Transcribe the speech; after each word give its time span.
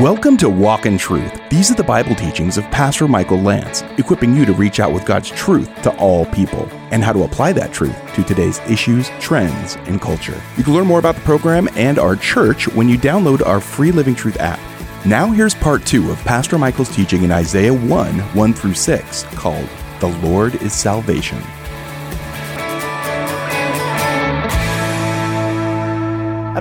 Welcome 0.00 0.38
to 0.38 0.48
Walk 0.48 0.86
in 0.86 0.96
Truth. 0.96 1.38
These 1.50 1.70
are 1.70 1.74
the 1.74 1.84
Bible 1.84 2.14
teachings 2.14 2.56
of 2.56 2.64
Pastor 2.70 3.06
Michael 3.06 3.38
Lance, 3.38 3.82
equipping 3.98 4.34
you 4.34 4.46
to 4.46 4.54
reach 4.54 4.80
out 4.80 4.90
with 4.90 5.04
God's 5.04 5.28
truth 5.28 5.68
to 5.82 5.94
all 5.98 6.24
people 6.24 6.66
and 6.90 7.04
how 7.04 7.12
to 7.12 7.24
apply 7.24 7.52
that 7.52 7.74
truth 7.74 7.94
to 8.14 8.22
today's 8.24 8.58
issues, 8.60 9.10
trends, 9.20 9.76
and 9.80 10.00
culture. 10.00 10.40
You 10.56 10.64
can 10.64 10.72
learn 10.72 10.86
more 10.86 10.98
about 10.98 11.16
the 11.16 11.20
program 11.20 11.68
and 11.76 11.98
our 11.98 12.16
church 12.16 12.68
when 12.68 12.88
you 12.88 12.96
download 12.96 13.46
our 13.46 13.60
free 13.60 13.92
Living 13.92 14.14
Truth 14.14 14.38
app. 14.40 14.58
Now, 15.04 15.30
here's 15.30 15.54
part 15.54 15.84
two 15.84 16.10
of 16.10 16.18
Pastor 16.20 16.56
Michael's 16.56 16.96
teaching 16.96 17.22
in 17.22 17.30
Isaiah 17.30 17.74
1 17.74 18.18
1 18.18 18.54
through 18.54 18.74
6, 18.74 19.24
called 19.34 19.68
The 20.00 20.08
Lord 20.26 20.54
is 20.62 20.72
Salvation. 20.72 21.42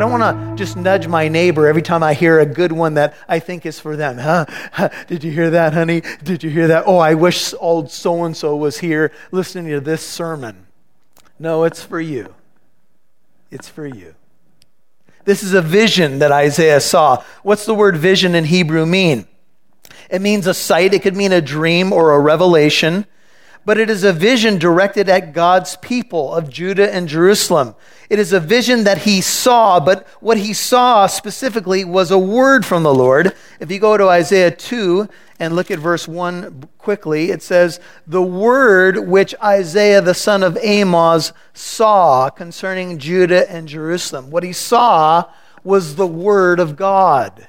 Don't 0.02 0.20
want 0.20 0.58
to 0.58 0.62
just 0.62 0.76
nudge 0.76 1.08
my 1.08 1.28
neighbor 1.28 1.68
every 1.68 1.82
time 1.82 2.02
I 2.04 2.14
hear 2.14 2.40
a 2.40 2.46
good 2.46 2.72
one 2.72 2.96
that 2.96 3.14
I 3.30 3.40
think 3.40 3.66
is 3.66 3.80
for 3.80 3.96
them. 3.96 4.18
Huh? 4.18 4.90
Did 5.08 5.24
you 5.24 5.32
hear 5.32 5.52
that, 5.52 5.74
honey? 5.74 6.02
Did 6.24 6.44
you 6.44 6.50
hear 6.50 6.68
that? 6.68 6.86
Oh, 6.88 6.98
I 6.98 7.14
wish 7.14 7.54
old 7.60 7.92
so 7.92 8.24
and 8.24 8.36
so 8.36 8.56
was 8.56 8.80
here 8.80 9.12
listening 9.32 9.68
to 9.72 9.80
this 9.80 10.02
sermon. 10.02 10.66
No, 11.40 11.64
it's 11.64 11.84
for 11.84 12.02
you. 12.02 12.34
It's 13.52 13.70
for 13.70 13.86
you. 13.86 14.16
This 15.26 15.44
is 15.44 15.54
a 15.54 15.62
vision 15.62 16.20
that 16.20 16.32
Isaiah 16.32 16.82
saw. 16.82 17.24
What's 17.44 17.66
the 17.66 17.76
word 17.76 17.96
vision 17.96 18.34
in 18.34 18.46
Hebrew 18.46 18.86
mean? 18.86 19.28
It 20.10 20.22
means 20.22 20.48
a 20.48 20.54
sight, 20.54 20.94
it 20.94 21.04
could 21.04 21.16
mean 21.16 21.32
a 21.32 21.42
dream 21.42 21.94
or 21.94 22.12
a 22.12 22.20
revelation 22.20 23.06
but 23.66 23.78
it 23.78 23.90
is 23.90 24.04
a 24.04 24.14
vision 24.14 24.58
directed 24.58 25.08
at 25.08 25.34
God's 25.34 25.76
people 25.78 26.34
of 26.34 26.50
Judah 26.50 26.94
and 26.94 27.08
Jerusalem. 27.08 27.76
It 28.10 28.20
is 28.20 28.34
a 28.34 28.40
vision 28.40 28.84
that 28.86 29.00
he 29.00 29.22
saw, 29.22 29.80
but 29.80 30.08
what 30.20 30.38
he 30.38 30.54
saw 30.54 31.08
specifically 31.08 31.86
was 31.86 32.12
a 32.12 32.20
word 32.20 32.66
from 32.66 32.84
the 32.84 32.94
Lord. 32.94 33.34
If 33.60 33.72
you 33.72 33.80
go 33.80 33.98
to 33.98 34.10
Isaiah 34.10 34.52
2 34.52 35.08
and 35.40 35.56
look 35.56 35.72
at 35.72 35.80
verse 35.80 36.08
1 36.08 36.68
quickly, 36.78 37.32
it 37.32 37.42
says, 37.44 37.80
The 38.08 38.22
word 38.22 39.08
which 39.08 39.36
Isaiah 39.42 40.02
the 40.02 40.14
son 40.14 40.44
of 40.44 40.58
Amoz 40.58 41.32
saw 41.54 42.30
concerning 42.30 42.98
Judah 42.98 43.50
and 43.50 43.68
Jerusalem. 43.68 44.32
What 44.32 44.44
he 44.44 44.54
saw 44.54 45.30
was 45.64 45.96
the 45.96 46.08
word 46.08 46.60
of 46.60 46.76
God. 46.76 47.48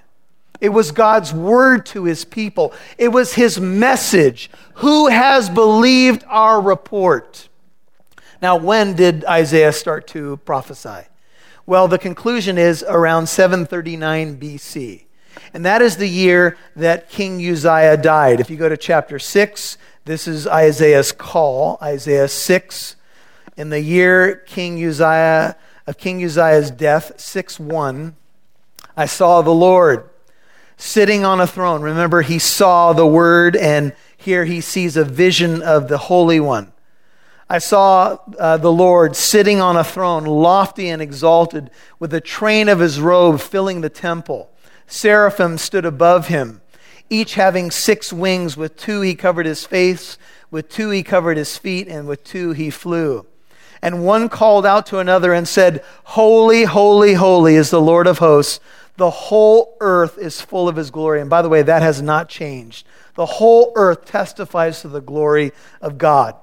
It 0.63 0.73
was 0.73 0.93
God's 0.93 1.35
word 1.35 1.85
to 1.87 2.05
his 2.05 2.25
people. 2.25 2.73
It 2.97 3.09
was 3.09 3.35
his 3.35 3.59
message. 3.59 4.49
Who 4.75 5.09
has 5.09 5.51
believed 5.51 6.23
our 6.29 6.61
report? 6.61 7.49
Now, 8.41 8.55
when 8.55 8.95
did 8.95 9.25
Isaiah 9.25 9.73
start 9.73 10.07
to 10.09 10.37
prophesy? 10.45 11.09
Well, 11.67 11.89
the 11.89 11.99
conclusion 11.99 12.59
is 12.59 12.85
around 12.87 13.27
739 13.27 14.39
BC. 14.39 15.07
And 15.53 15.65
that 15.65 15.83
is 15.83 15.97
the 15.97 16.09
year 16.09 16.57
that 16.77 17.11
King 17.11 17.45
Uzziah 17.45 17.97
died. 17.97 18.39
If 18.39 18.49
you 18.49 18.57
go 18.57 18.69
to 18.69 18.77
chapter 18.77 19.19
6, 19.19 19.79
this 20.05 20.29
is 20.29 20.47
Isaiah's 20.47 21.11
call, 21.11 21.77
Isaiah 21.83 22.29
6. 22.29 22.95
In 23.57 23.71
the 23.71 23.81
year 23.81 24.37
King 24.37 24.81
Uzziah 24.85 25.57
of 25.89 25.99
King 25.99 26.23
Uzziah's 26.23 26.71
death, 26.71 27.19
6 27.19 27.59
1, 27.59 28.15
I 28.97 29.07
saw 29.07 29.43
the 29.43 29.51
Lord 29.51 30.09
sitting 30.83 31.25
on 31.25 31.41
a 31.41 31.47
throne. 31.47 31.81
Remember, 31.81 32.23
he 32.23 32.41
saw 32.41 32.93
the 32.93 33.07
Word, 33.07 33.55
and 33.55 33.93
here 34.17 34.45
he 34.45 34.61
sees 34.61 34.97
a 34.97 35.05
vision 35.05 35.63
of 35.63 35.87
the 35.87 35.97
Holy 35.97 36.41
One. 36.41 36.73
I 37.49 37.59
saw 37.59 38.19
uh, 38.39 38.57
the 38.57 38.73
Lord 38.73 39.15
sitting 39.15 39.61
on 39.61 39.77
a 39.77 39.85
throne, 39.85 40.25
lofty 40.25 40.89
and 40.89 41.01
exalted, 41.01 41.71
with 42.01 42.11
the 42.11 42.21
train 42.21 42.69
of 42.69 42.81
his 42.81 43.01
robe 43.01 43.41
filling 43.41 43.81
the 43.81 43.91
temple. 43.91 44.51
Seraphim 44.89 45.57
stood 45.57 45.85
above 45.85 46.27
him, 46.27 46.61
each 47.09 47.35
having 47.35 47.71
six 47.71 48.13
wings. 48.13 48.57
With 48.57 48.77
two 48.77 49.03
he 49.03 49.15
covered 49.15 49.47
his 49.47 49.65
face, 49.65 50.19
with 50.51 50.69
two 50.69 50.91
he 50.91 51.05
covered 51.05 51.37
his 51.37 51.57
feet, 51.57 51.87
and 51.87 52.09
with 52.09 52.25
two 52.25 52.53
he 52.53 52.71
flew. 52.71 53.25
And 53.81 54.05
one 54.05 54.29
called 54.29 54.67
out 54.67 54.87
to 54.87 54.99
another 54.99 55.33
and 55.33 55.47
said, 55.47 55.85
Holy, 56.05 56.65
holy, 56.65 57.15
holy 57.15 57.55
is 57.55 57.71
the 57.71 57.81
Lord 57.81 58.07
of 58.07 58.19
hosts. 58.19 58.61
The 58.97 59.11
whole 59.11 59.77
earth 59.81 60.19
is 60.19 60.41
full 60.41 60.69
of 60.69 60.77
his 60.77 60.91
glory. 60.91 61.21
And 61.21 61.31
by 61.31 61.43
the 61.43 61.49
way, 61.49 61.63
that 61.63 61.83
has 61.83 62.03
not 62.03 62.29
changed. 62.29 62.87
The 63.15 63.27
whole 63.27 63.73
earth 63.75 64.05
testifies 64.05 64.81
to 64.83 64.89
the 64.89 65.01
glory 65.01 65.53
of 65.81 65.99
God. 65.99 66.37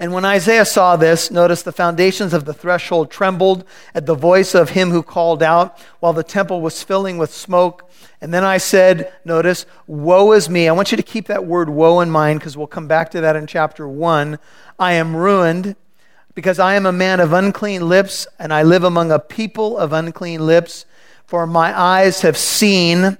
And 0.00 0.14
when 0.14 0.24
Isaiah 0.24 0.64
saw 0.64 0.96
this, 0.96 1.30
notice 1.30 1.62
the 1.62 1.72
foundations 1.72 2.32
of 2.32 2.46
the 2.46 2.54
threshold 2.54 3.10
trembled 3.10 3.64
at 3.94 4.06
the 4.06 4.14
voice 4.14 4.54
of 4.54 4.70
him 4.70 4.90
who 4.90 5.02
called 5.02 5.42
out 5.42 5.78
while 6.00 6.14
the 6.14 6.22
temple 6.22 6.62
was 6.62 6.82
filling 6.82 7.18
with 7.18 7.34
smoke. 7.34 7.90
And 8.22 8.32
then 8.32 8.42
I 8.42 8.56
said, 8.56 9.12
notice, 9.26 9.66
woe 9.86 10.32
is 10.32 10.48
me. 10.48 10.68
I 10.68 10.72
want 10.72 10.90
you 10.90 10.96
to 10.96 11.02
keep 11.02 11.26
that 11.26 11.44
word 11.44 11.68
woe 11.68 12.00
in 12.00 12.10
mind 12.10 12.40
because 12.40 12.56
we'll 12.56 12.66
come 12.66 12.88
back 12.88 13.10
to 13.10 13.20
that 13.20 13.36
in 13.36 13.46
chapter 13.46 13.86
1. 13.86 14.38
I 14.78 14.94
am 14.94 15.14
ruined 15.14 15.76
because 16.34 16.58
I 16.58 16.76
am 16.76 16.86
a 16.86 16.92
man 16.92 17.20
of 17.20 17.34
unclean 17.34 17.86
lips 17.86 18.26
and 18.38 18.54
I 18.54 18.62
live 18.62 18.84
among 18.84 19.12
a 19.12 19.18
people 19.18 19.76
of 19.76 19.92
unclean 19.92 20.46
lips 20.46 20.86
for 21.30 21.46
my 21.46 21.78
eyes 21.78 22.22
have 22.22 22.36
seen 22.36 23.16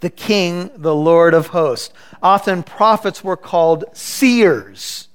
the 0.00 0.10
King, 0.10 0.70
the 0.76 0.94
Lord 0.94 1.32
of 1.32 1.46
hosts. 1.46 1.90
Often 2.22 2.64
prophets 2.64 3.24
were 3.24 3.38
called 3.38 3.86
seers. 3.94 5.08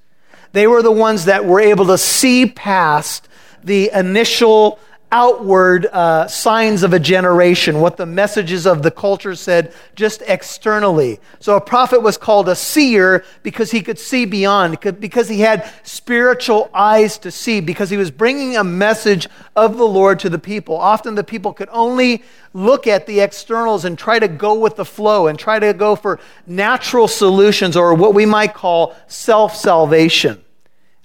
They 0.51 0.65
were 0.65 0.81
the 0.81 0.91
ones 0.91 1.25
that 1.25 1.45
were 1.45 1.59
able 1.59 1.85
to 1.85 1.99
see 1.99 2.47
past 2.47 3.29
the 3.63 3.91
initial 3.93 4.79
outward 5.15 5.85
uh, 5.85 6.27
signs 6.27 6.83
of 6.83 6.91
a 6.91 6.99
generation, 6.99 7.79
what 7.79 7.95
the 7.95 8.05
messages 8.05 8.67
of 8.67 8.83
the 8.83 8.91
culture 8.91 9.33
said 9.33 9.73
just 9.95 10.21
externally. 10.27 11.21
So 11.39 11.55
a 11.55 11.61
prophet 11.61 12.01
was 12.01 12.17
called 12.17 12.49
a 12.49 12.55
seer 12.55 13.23
because 13.41 13.71
he 13.71 13.81
could 13.81 13.97
see 13.97 14.25
beyond, 14.25 14.77
because 14.99 15.29
he 15.29 15.39
had 15.39 15.71
spiritual 15.83 16.69
eyes 16.73 17.17
to 17.19 17.31
see, 17.31 17.61
because 17.61 17.89
he 17.89 17.95
was 17.95 18.11
bringing 18.11 18.57
a 18.57 18.63
message 18.65 19.29
of 19.55 19.77
the 19.77 19.87
Lord 19.87 20.19
to 20.19 20.29
the 20.29 20.37
people. 20.37 20.75
Often 20.75 21.15
the 21.15 21.23
people 21.23 21.53
could 21.53 21.69
only 21.71 22.21
look 22.53 22.85
at 22.85 23.07
the 23.07 23.21
externals 23.21 23.85
and 23.85 23.97
try 23.97 24.19
to 24.19 24.27
go 24.27 24.55
with 24.55 24.75
the 24.75 24.83
flow 24.83 25.27
and 25.27 25.39
try 25.39 25.59
to 25.59 25.71
go 25.71 25.95
for 25.95 26.19
natural 26.45 27.07
solutions 27.07 27.77
or 27.77 27.93
what 27.93 28.13
we 28.13 28.25
might 28.25 28.53
call 28.53 28.93
self 29.07 29.55
salvation. 29.55 30.44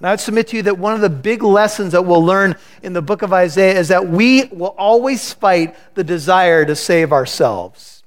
And 0.01 0.09
I 0.09 0.13
would 0.13 0.21
submit 0.21 0.49
to 0.49 0.57
you 0.57 0.63
that 0.63 0.79
one 0.79 0.95
of 0.95 1.03
the 1.03 1.11
big 1.11 1.43
lessons 1.43 1.93
that 1.93 2.07
we'll 2.07 2.25
learn 2.25 2.57
in 2.83 2.95
the 2.95 3.03
book 3.03 3.21
of 3.21 3.35
Isaiah 3.35 3.79
is 3.79 3.89
that 3.89 4.09
we 4.09 4.45
will 4.47 4.75
always 4.79 5.33
fight 5.35 5.77
the 5.95 6.03
desire 6.03 6.65
to 6.65 6.75
save 6.75 7.13
ourselves. 7.13 8.03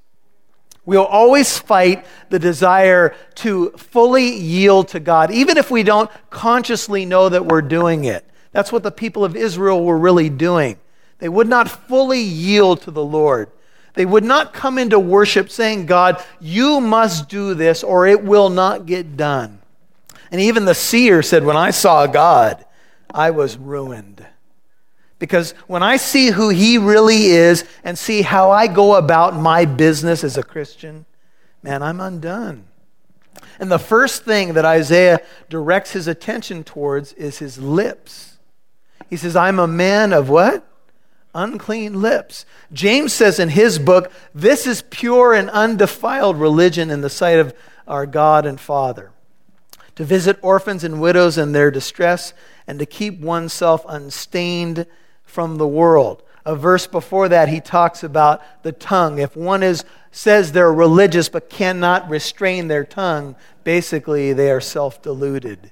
We'll 0.85 1.05
always 1.05 1.57
fight 1.57 2.05
the 2.29 2.39
desire 2.39 3.15
to 3.35 3.69
fully 3.71 4.35
yield 4.35 4.89
to 4.89 4.99
God, 4.99 5.31
even 5.31 5.57
if 5.57 5.69
we 5.69 5.83
don't 5.83 6.09
consciously 6.31 7.05
know 7.05 7.29
that 7.29 7.45
we're 7.45 7.61
doing 7.61 8.05
it. 8.05 8.25
That's 8.51 8.71
what 8.71 8.83
the 8.83 8.91
people 8.91 9.23
of 9.23 9.35
Israel 9.35 9.83
were 9.83 9.97
really 9.97 10.29
doing. 10.29 10.79
They 11.19 11.29
would 11.29 11.47
not 11.47 11.69
fully 11.69 12.21
yield 12.21 12.81
to 12.81 12.91
the 12.91 13.05
Lord. 13.05 13.49
They 13.93 14.05
would 14.05 14.23
not 14.23 14.51
come 14.51 14.79
into 14.79 14.99
worship 14.99 15.51
saying, 15.51 15.85
God, 15.85 16.21
you 16.41 16.81
must 16.81 17.29
do 17.29 17.53
this 17.53 17.83
or 17.83 18.07
it 18.07 18.23
will 18.23 18.49
not 18.49 18.87
get 18.87 19.15
done. 19.15 19.59
And 20.33 20.41
even 20.41 20.65
the 20.65 20.73
seer 20.73 21.21
said, 21.21 21.45
When 21.45 21.55
I 21.55 21.69
saw 21.69 22.07
God, 22.07 22.65
I 23.13 23.29
was 23.29 23.55
ruined. 23.55 24.25
Because 25.19 25.51
when 25.67 25.83
I 25.83 25.97
see 25.97 26.31
who 26.31 26.49
he 26.49 26.79
really 26.79 27.27
is 27.27 27.63
and 27.83 27.97
see 27.97 28.23
how 28.23 28.49
I 28.49 28.65
go 28.65 28.95
about 28.95 29.35
my 29.35 29.65
business 29.65 30.23
as 30.23 30.35
a 30.35 30.43
Christian, 30.43 31.05
man, 31.61 31.83
I'm 31.83 32.01
undone. 32.01 32.65
And 33.59 33.71
the 33.71 33.77
first 33.77 34.25
thing 34.25 34.55
that 34.55 34.65
Isaiah 34.65 35.19
directs 35.49 35.91
his 35.91 36.07
attention 36.07 36.63
towards 36.63 37.13
is 37.13 37.37
his 37.37 37.59
lips. 37.59 38.39
He 39.11 39.17
says, 39.17 39.35
I'm 39.35 39.59
a 39.59 39.67
man 39.67 40.13
of 40.13 40.29
what? 40.29 40.67
Unclean 41.35 42.01
lips. 42.01 42.47
James 42.73 43.13
says 43.13 43.39
in 43.39 43.49
his 43.49 43.77
book, 43.77 44.11
This 44.33 44.65
is 44.65 44.81
pure 44.89 45.35
and 45.35 45.51
undefiled 45.51 46.37
religion 46.37 46.89
in 46.89 47.01
the 47.01 47.09
sight 47.09 47.37
of 47.37 47.53
our 47.87 48.07
God 48.07 48.47
and 48.47 48.59
Father 48.59 49.12
to 49.95 50.03
visit 50.03 50.37
orphans 50.41 50.83
and 50.83 51.01
widows 51.01 51.37
in 51.37 51.51
their 51.51 51.71
distress, 51.71 52.33
and 52.67 52.79
to 52.79 52.85
keep 52.85 53.19
oneself 53.19 53.85
unstained 53.87 54.85
from 55.23 55.57
the 55.57 55.67
world. 55.67 56.23
A 56.45 56.55
verse 56.55 56.87
before 56.87 57.29
that, 57.29 57.49
he 57.49 57.61
talks 57.61 58.03
about 58.03 58.41
the 58.63 58.71
tongue. 58.71 59.19
If 59.19 59.35
one 59.35 59.63
is, 59.63 59.85
says 60.11 60.51
they're 60.51 60.73
religious 60.73 61.29
but 61.29 61.49
cannot 61.49 62.09
restrain 62.09 62.67
their 62.67 62.83
tongue, 62.83 63.35
basically 63.63 64.33
they 64.33 64.51
are 64.51 64.61
self 64.61 65.01
deluded. 65.01 65.71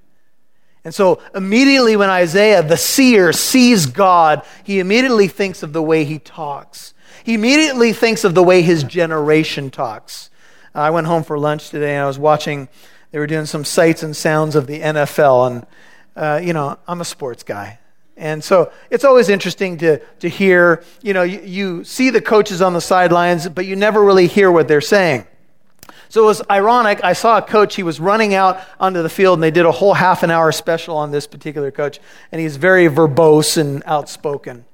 And 0.84 0.96
so, 0.96 1.22
immediately 1.36 1.96
when 1.96 2.10
Isaiah, 2.10 2.64
the 2.64 2.78
seer, 2.78 3.34
sees 3.34 3.86
God, 3.86 4.44
he 4.64 4.80
immediately 4.80 5.28
thinks 5.28 5.62
of 5.62 5.74
the 5.74 5.82
way 5.82 6.06
he 6.06 6.18
talks. 6.18 6.94
He 7.24 7.36
immediately 7.36 7.94
thinks 7.94 8.24
of 8.24 8.34
the 8.34 8.42
way 8.42 8.62
his 8.62 8.84
generation 8.84 9.70
talks. 9.70 10.30
I 10.74 10.90
went 10.90 11.06
home 11.06 11.24
for 11.24 11.38
lunch 11.38 11.70
today 11.70 11.96
and 11.96 12.04
I 12.04 12.08
was 12.08 12.18
watching 12.18 12.70
they 13.12 13.20
were 13.20 13.28
doing 13.28 13.46
some 13.46 13.66
sights 13.66 14.04
and 14.04 14.16
sounds 14.16 14.56
of 14.56 14.68
the 14.68 14.80
NFL. 14.80 15.48
And, 15.48 15.66
uh, 16.16 16.42
you 16.44 16.54
know, 16.54 16.78
I'm 16.88 17.02
a 17.02 17.06
sports 17.06 17.44
guy. 17.44 17.80
And 18.18 18.44
so 18.44 18.72
it's 18.90 19.04
always 19.04 19.30
interesting 19.30 19.78
to, 19.80 20.00
to 20.20 20.30
hear, 20.30 20.84
you 21.02 21.14
know, 21.14 21.24
you, 21.24 21.42
you 21.42 21.84
see 21.84 22.10
the 22.10 22.22
coaches 22.22 22.62
on 22.62 22.74
the 22.74 22.82
sidelines, 22.82 23.48
but 23.50 23.66
you 23.66 23.76
never 23.76 24.04
really 24.04 24.28
hear 24.28 24.52
what 24.52 24.68
they're 24.68 24.82
saying. 24.82 25.26
So 26.10 26.24
it 26.24 26.26
was 26.26 26.42
ironic. 26.50 27.04
I 27.04 27.14
saw 27.14 27.38
a 27.38 27.42
coach, 27.42 27.76
he 27.76 27.84
was 27.84 28.00
running 28.00 28.34
out 28.34 28.62
onto 28.80 29.02
the 29.02 29.10
field, 29.10 29.38
and 29.38 29.44
they 29.44 29.50
did 29.50 29.66
a 29.66 29.72
whole 29.72 29.94
half 29.94 30.24
an 30.24 30.30
hour 30.30 30.52
special 30.52 30.98
on 30.98 31.12
this 31.12 31.26
particular 31.26 31.72
coach. 31.72 32.00
And 32.32 32.42
he's 32.42 32.58
very 32.58 32.88
verbose 32.88 33.58
and 33.58 33.82
outspoken. 33.86 34.66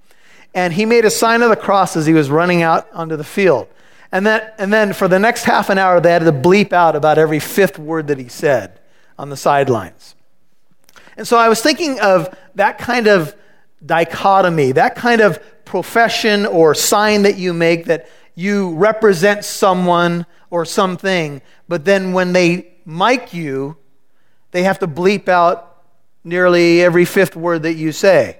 And 0.53 0.73
he 0.73 0.85
made 0.85 1.05
a 1.05 1.11
sign 1.11 1.43
of 1.43 1.49
the 1.49 1.55
cross 1.55 1.95
as 1.95 2.07
he 2.07 2.13
was 2.13 2.31
running 2.31 2.63
out 2.63 2.91
onto 2.91 3.15
the 3.15 3.23
field. 3.23 3.67
And 4.11 4.25
then, 4.25 4.51
and 4.57 4.71
then 4.71 4.93
for 4.93 5.07
the 5.07 5.19
next 5.19 5.43
half 5.43 5.69
an 5.69 5.77
hour, 5.77 5.99
they 5.99 6.11
had 6.11 6.23
to 6.23 6.31
bleep 6.31 6.71
out 6.71 6.95
about 6.95 7.17
every 7.17 7.39
fifth 7.39 7.77
word 7.77 8.07
that 8.07 8.17
he 8.17 8.27
said 8.27 8.79
on 9.17 9.29
the 9.29 9.37
sidelines. 9.37 10.15
And 11.17 11.27
so 11.27 11.37
I 11.37 11.49
was 11.49 11.61
thinking 11.61 11.99
of 11.99 12.33
that 12.55 12.77
kind 12.77 13.07
of 13.07 13.35
dichotomy, 13.85 14.71
that 14.73 14.95
kind 14.95 15.21
of 15.21 15.39
profession 15.65 16.45
or 16.45 16.73
sign 16.73 17.23
that 17.23 17.37
you 17.37 17.53
make 17.53 17.85
that 17.85 18.09
you 18.35 18.75
represent 18.75 19.43
someone 19.43 20.25
or 20.49 20.63
something, 20.63 21.41
but 21.67 21.85
then 21.85 22.13
when 22.13 22.33
they 22.33 22.71
mic 22.85 23.33
you, 23.33 23.75
they 24.51 24.63
have 24.63 24.79
to 24.79 24.87
bleep 24.87 25.27
out 25.27 25.83
nearly 26.23 26.81
every 26.81 27.03
fifth 27.03 27.35
word 27.35 27.63
that 27.63 27.73
you 27.73 27.91
say. 27.91 28.39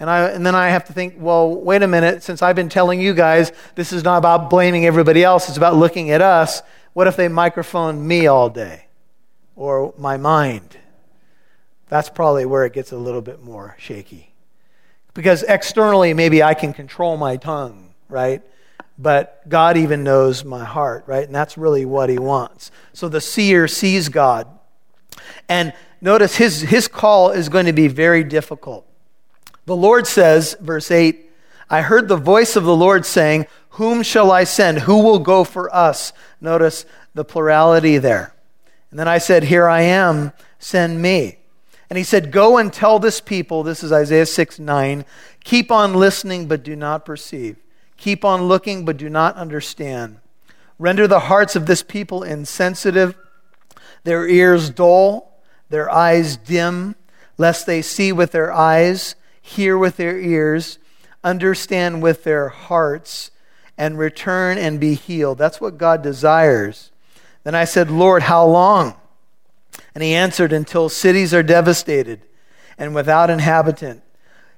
And, 0.00 0.08
I, 0.08 0.28
and 0.30 0.44
then 0.44 0.54
I 0.54 0.70
have 0.70 0.86
to 0.86 0.94
think, 0.94 1.14
well, 1.18 1.54
wait 1.54 1.82
a 1.82 1.86
minute, 1.86 2.22
since 2.22 2.40
I've 2.40 2.56
been 2.56 2.70
telling 2.70 3.00
you 3.00 3.12
guys 3.14 3.52
this 3.74 3.92
is 3.92 4.02
not 4.02 4.16
about 4.16 4.48
blaming 4.48 4.86
everybody 4.86 5.22
else, 5.22 5.48
it's 5.48 5.58
about 5.58 5.76
looking 5.76 6.10
at 6.10 6.22
us. 6.22 6.62
What 6.94 7.06
if 7.06 7.16
they 7.16 7.28
microphone 7.28 8.06
me 8.06 8.26
all 8.26 8.48
day? 8.48 8.86
Or 9.56 9.94
my 9.98 10.16
mind? 10.16 10.78
That's 11.88 12.08
probably 12.08 12.46
where 12.46 12.64
it 12.64 12.72
gets 12.72 12.92
a 12.92 12.96
little 12.96 13.20
bit 13.20 13.42
more 13.42 13.76
shaky. 13.78 14.32
Because 15.12 15.42
externally, 15.42 16.14
maybe 16.14 16.42
I 16.42 16.54
can 16.54 16.72
control 16.72 17.16
my 17.16 17.36
tongue, 17.36 17.94
right? 18.08 18.42
But 18.98 19.46
God 19.48 19.76
even 19.76 20.02
knows 20.02 20.44
my 20.44 20.64
heart, 20.64 21.04
right? 21.06 21.24
And 21.24 21.34
that's 21.34 21.58
really 21.58 21.84
what 21.84 22.08
He 22.08 22.18
wants. 22.18 22.70
So 22.92 23.08
the 23.08 23.20
seer 23.20 23.68
sees 23.68 24.08
God. 24.08 24.46
And 25.48 25.72
notice 26.00 26.36
his, 26.36 26.62
his 26.62 26.88
call 26.88 27.30
is 27.30 27.48
going 27.48 27.66
to 27.66 27.72
be 27.72 27.88
very 27.88 28.24
difficult. 28.24 28.86
The 29.66 29.76
Lord 29.76 30.06
says, 30.06 30.56
verse 30.60 30.90
8, 30.90 31.30
I 31.68 31.82
heard 31.82 32.08
the 32.08 32.16
voice 32.16 32.56
of 32.56 32.64
the 32.64 32.76
Lord 32.76 33.06
saying, 33.06 33.46
Whom 33.70 34.02
shall 34.02 34.32
I 34.32 34.44
send? 34.44 34.80
Who 34.80 35.02
will 35.02 35.20
go 35.20 35.44
for 35.44 35.74
us? 35.74 36.12
Notice 36.40 36.84
the 37.14 37.24
plurality 37.24 37.98
there. 37.98 38.34
And 38.90 38.98
then 38.98 39.06
I 39.06 39.18
said, 39.18 39.44
Here 39.44 39.68
I 39.68 39.82
am, 39.82 40.32
send 40.58 41.00
me. 41.00 41.38
And 41.88 41.96
he 41.96 42.04
said, 42.04 42.32
Go 42.32 42.58
and 42.58 42.72
tell 42.72 42.98
this 42.98 43.20
people, 43.20 43.62
this 43.62 43.84
is 43.84 43.92
Isaiah 43.92 44.26
6 44.26 44.58
9, 44.58 45.04
keep 45.44 45.70
on 45.70 45.94
listening, 45.94 46.48
but 46.48 46.62
do 46.62 46.74
not 46.74 47.04
perceive. 47.04 47.56
Keep 47.96 48.24
on 48.24 48.44
looking, 48.44 48.84
but 48.84 48.96
do 48.96 49.08
not 49.08 49.36
understand. 49.36 50.18
Render 50.78 51.06
the 51.06 51.20
hearts 51.20 51.54
of 51.54 51.66
this 51.66 51.82
people 51.82 52.22
insensitive, 52.22 53.14
their 54.04 54.26
ears 54.26 54.70
dull, 54.70 55.38
their 55.68 55.90
eyes 55.90 56.36
dim, 56.36 56.96
lest 57.36 57.66
they 57.66 57.82
see 57.82 58.12
with 58.12 58.32
their 58.32 58.52
eyes, 58.52 59.14
hear 59.50 59.76
with 59.76 59.96
their 59.96 60.18
ears, 60.18 60.78
understand 61.24 62.02
with 62.02 62.24
their 62.24 62.48
hearts, 62.48 63.30
and 63.76 63.98
return 63.98 64.58
and 64.58 64.78
be 64.78 64.94
healed. 64.94 65.38
That's 65.38 65.60
what 65.60 65.78
God 65.78 66.02
desires. 66.02 66.90
Then 67.44 67.54
I 67.54 67.64
said, 67.64 67.90
Lord, 67.90 68.22
how 68.22 68.46
long? 68.46 68.94
And 69.94 70.04
he 70.04 70.14
answered, 70.14 70.52
Until 70.52 70.88
cities 70.88 71.34
are 71.34 71.42
devastated 71.42 72.22
and 72.78 72.94
without 72.94 73.30
inhabitant, 73.30 74.02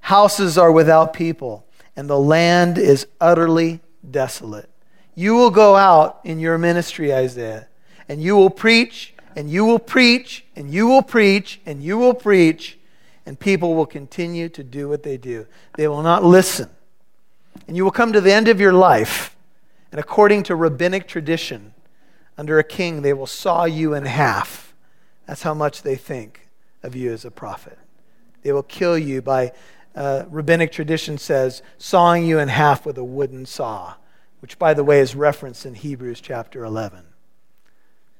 houses 0.00 0.59
are 0.59 0.73
without 0.73 1.12
people, 1.12 1.67
and 1.97 2.09
the 2.09 2.19
land 2.19 2.79
is 2.79 3.06
utterly 3.21 3.81
desolate. 4.09 4.69
You 5.15 5.35
will 5.35 5.50
go 5.50 5.77
out 5.77 6.21
in 6.25 6.39
your 6.39 6.59
ministry, 6.59 7.15
Isaiah, 7.15 7.69
and 8.09 8.23
you 8.23 8.37
will 8.37 8.50
preach, 8.50 9.15
and 9.37 9.49
you 9.49 9.65
will 9.65 9.79
preach, 9.79 10.44
and 10.56 10.71
you 10.71 10.87
will 10.87 11.03
preach, 11.03 11.61
and 11.65 11.83
you 11.83 11.99
will 11.99 12.15
preach, 12.15 12.79
and 13.24 13.38
people 13.38 13.74
will 13.74 13.86
continue 13.86 14.48
to 14.50 14.64
do 14.64 14.88
what 14.88 15.02
they 15.02 15.16
do. 15.16 15.46
They 15.76 15.88
will 15.88 16.02
not 16.02 16.24
listen. 16.24 16.69
And 17.69 17.76
you 17.76 17.84
will 17.84 17.90
come 17.90 18.12
to 18.12 18.20
the 18.20 18.32
end 18.32 18.48
of 18.48 18.60
your 18.60 18.72
life, 18.72 19.36
and 19.90 20.00
according 20.00 20.44
to 20.44 20.56
rabbinic 20.56 21.06
tradition, 21.06 21.74
under 22.38 22.58
a 22.58 22.64
king, 22.64 23.02
they 23.02 23.12
will 23.12 23.26
saw 23.26 23.64
you 23.64 23.94
in 23.94 24.06
half 24.06 24.72
that's 25.26 25.42
how 25.42 25.54
much 25.54 25.82
they 25.82 25.96
think 25.96 26.48
of 26.82 26.96
you 26.96 27.12
as 27.12 27.24
a 27.24 27.30
prophet. 27.30 27.78
They 28.42 28.52
will 28.52 28.62
kill 28.62 28.98
you 28.98 29.22
by, 29.22 29.52
uh, 29.94 30.24
rabbinic 30.28 30.72
tradition 30.72 31.19
says, 31.19 31.62
sawing 31.78 32.26
you 32.26 32.38
in 32.38 32.48
half 32.48 32.84
with 32.84 32.98
a 32.98 33.04
wooden 33.04 33.46
saw, 33.46 33.94
which, 34.40 34.58
by 34.58 34.74
the 34.74 34.84
way, 34.84 35.00
is 35.00 35.14
referenced 35.14 35.64
in 35.64 35.74
Hebrews 35.74 36.20
chapter 36.20 36.64
11. 36.64 37.04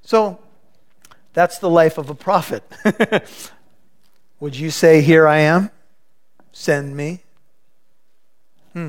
So, 0.03 0.39
that's 1.33 1.59
the 1.59 1.71
life 1.71 1.99
of 1.99 2.09
a 2.09 2.15
prophet. 2.15 2.63
Would 4.43 4.57
you 4.57 4.73
say, 4.73 5.03
Here 5.03 5.29
I 5.29 5.39
am? 5.39 5.71
Send 6.51 6.97
me? 6.97 7.23
Hmm. 8.73 8.89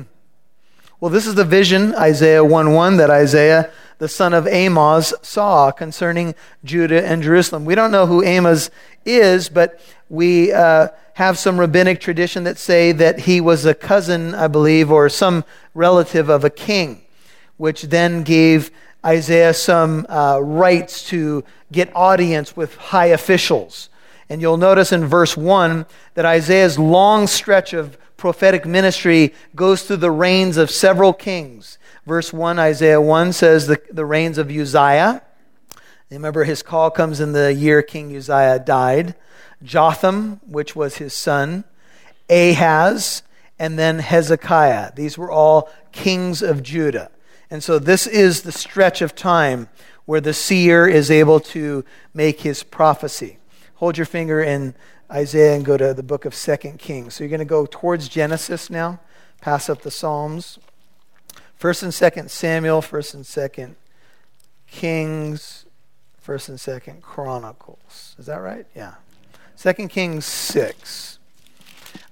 Well, 0.98 1.12
this 1.12 1.28
is 1.28 1.36
the 1.36 1.44
vision, 1.44 1.94
Isaiah 1.94 2.44
1 2.44 2.72
1, 2.74 2.96
that 2.96 3.08
Isaiah 3.08 3.70
the 3.98 4.08
son 4.08 4.34
of 4.34 4.48
Amoz 4.48 5.14
saw 5.22 5.70
concerning 5.70 6.34
Judah 6.64 7.06
and 7.06 7.22
Jerusalem. 7.22 7.64
We 7.64 7.76
don't 7.76 7.92
know 7.92 8.06
who 8.06 8.24
Amoz 8.24 8.72
is, 9.04 9.48
but 9.48 9.78
we 10.08 10.52
uh, 10.52 10.88
have 11.12 11.38
some 11.38 11.60
rabbinic 11.60 12.00
tradition 12.00 12.42
that 12.42 12.58
say 12.58 12.90
that 12.90 13.20
he 13.20 13.40
was 13.40 13.64
a 13.64 13.76
cousin, 13.76 14.34
I 14.34 14.48
believe, 14.48 14.90
or 14.90 15.08
some 15.08 15.44
relative 15.72 16.28
of 16.28 16.42
a 16.42 16.50
king, 16.50 17.02
which 17.58 17.82
then 17.82 18.24
gave 18.24 18.72
Isaiah 19.06 19.54
some 19.54 20.04
uh, 20.08 20.40
rights 20.42 21.08
to 21.10 21.44
get 21.70 21.94
audience 21.94 22.56
with 22.56 22.74
high 22.74 23.06
officials. 23.06 23.88
And 24.28 24.40
you'll 24.40 24.56
notice 24.56 24.92
in 24.92 25.04
verse 25.04 25.36
1 25.36 25.86
that 26.14 26.24
Isaiah's 26.24 26.78
long 26.78 27.26
stretch 27.26 27.72
of 27.72 27.98
prophetic 28.16 28.64
ministry 28.64 29.34
goes 29.54 29.82
through 29.82 29.98
the 29.98 30.10
reigns 30.10 30.56
of 30.56 30.70
several 30.70 31.12
kings. 31.12 31.78
Verse 32.06 32.32
1, 32.32 32.58
Isaiah 32.58 33.00
1 33.00 33.32
says 33.32 33.66
the, 33.66 33.80
the 33.90 34.06
reigns 34.06 34.38
of 34.38 34.50
Uzziah. 34.50 35.22
Remember, 36.10 36.44
his 36.44 36.62
call 36.62 36.90
comes 36.90 37.20
in 37.20 37.32
the 37.32 37.52
year 37.52 37.82
King 37.82 38.14
Uzziah 38.16 38.58
died. 38.58 39.14
Jotham, 39.62 40.40
which 40.46 40.76
was 40.76 40.96
his 40.96 41.14
son, 41.14 41.64
Ahaz, 42.28 43.22
and 43.58 43.78
then 43.78 43.98
Hezekiah. 43.98 44.92
These 44.94 45.16
were 45.16 45.30
all 45.30 45.70
kings 45.92 46.42
of 46.42 46.62
Judah. 46.62 47.10
And 47.50 47.62
so 47.62 47.78
this 47.78 48.06
is 48.06 48.42
the 48.42 48.52
stretch 48.52 49.00
of 49.00 49.14
time 49.14 49.68
where 50.04 50.20
the 50.20 50.34
seer 50.34 50.86
is 50.86 51.10
able 51.10 51.40
to 51.40 51.84
make 52.12 52.40
his 52.40 52.62
prophecy. 52.62 53.38
Hold 53.76 53.96
your 53.96 54.06
finger 54.06 54.40
in 54.40 54.74
Isaiah 55.10 55.54
and 55.54 55.64
go 55.64 55.76
to 55.76 55.92
the 55.92 56.02
book 56.02 56.24
of 56.24 56.34
Second 56.34 56.78
Kings. 56.78 57.14
So 57.14 57.24
you're 57.24 57.30
going 57.30 57.38
to 57.40 57.44
go 57.44 57.66
towards 57.66 58.08
Genesis 58.08 58.70
now, 58.70 59.00
pass 59.40 59.68
up 59.68 59.82
the 59.82 59.90
Psalms. 59.90 60.58
First 61.56 61.82
and 61.82 61.92
Second 61.92 62.30
Samuel, 62.30 62.82
First 62.82 63.14
and 63.14 63.26
Second 63.26 63.76
Kings, 64.66 65.66
First 66.18 66.48
and 66.48 66.60
Second 66.60 67.02
Chronicles. 67.02 68.14
Is 68.18 68.26
that 68.26 68.40
right? 68.40 68.66
Yeah. 68.74 68.94
Second 69.56 69.88
Kings 69.88 70.24
six. 70.24 71.18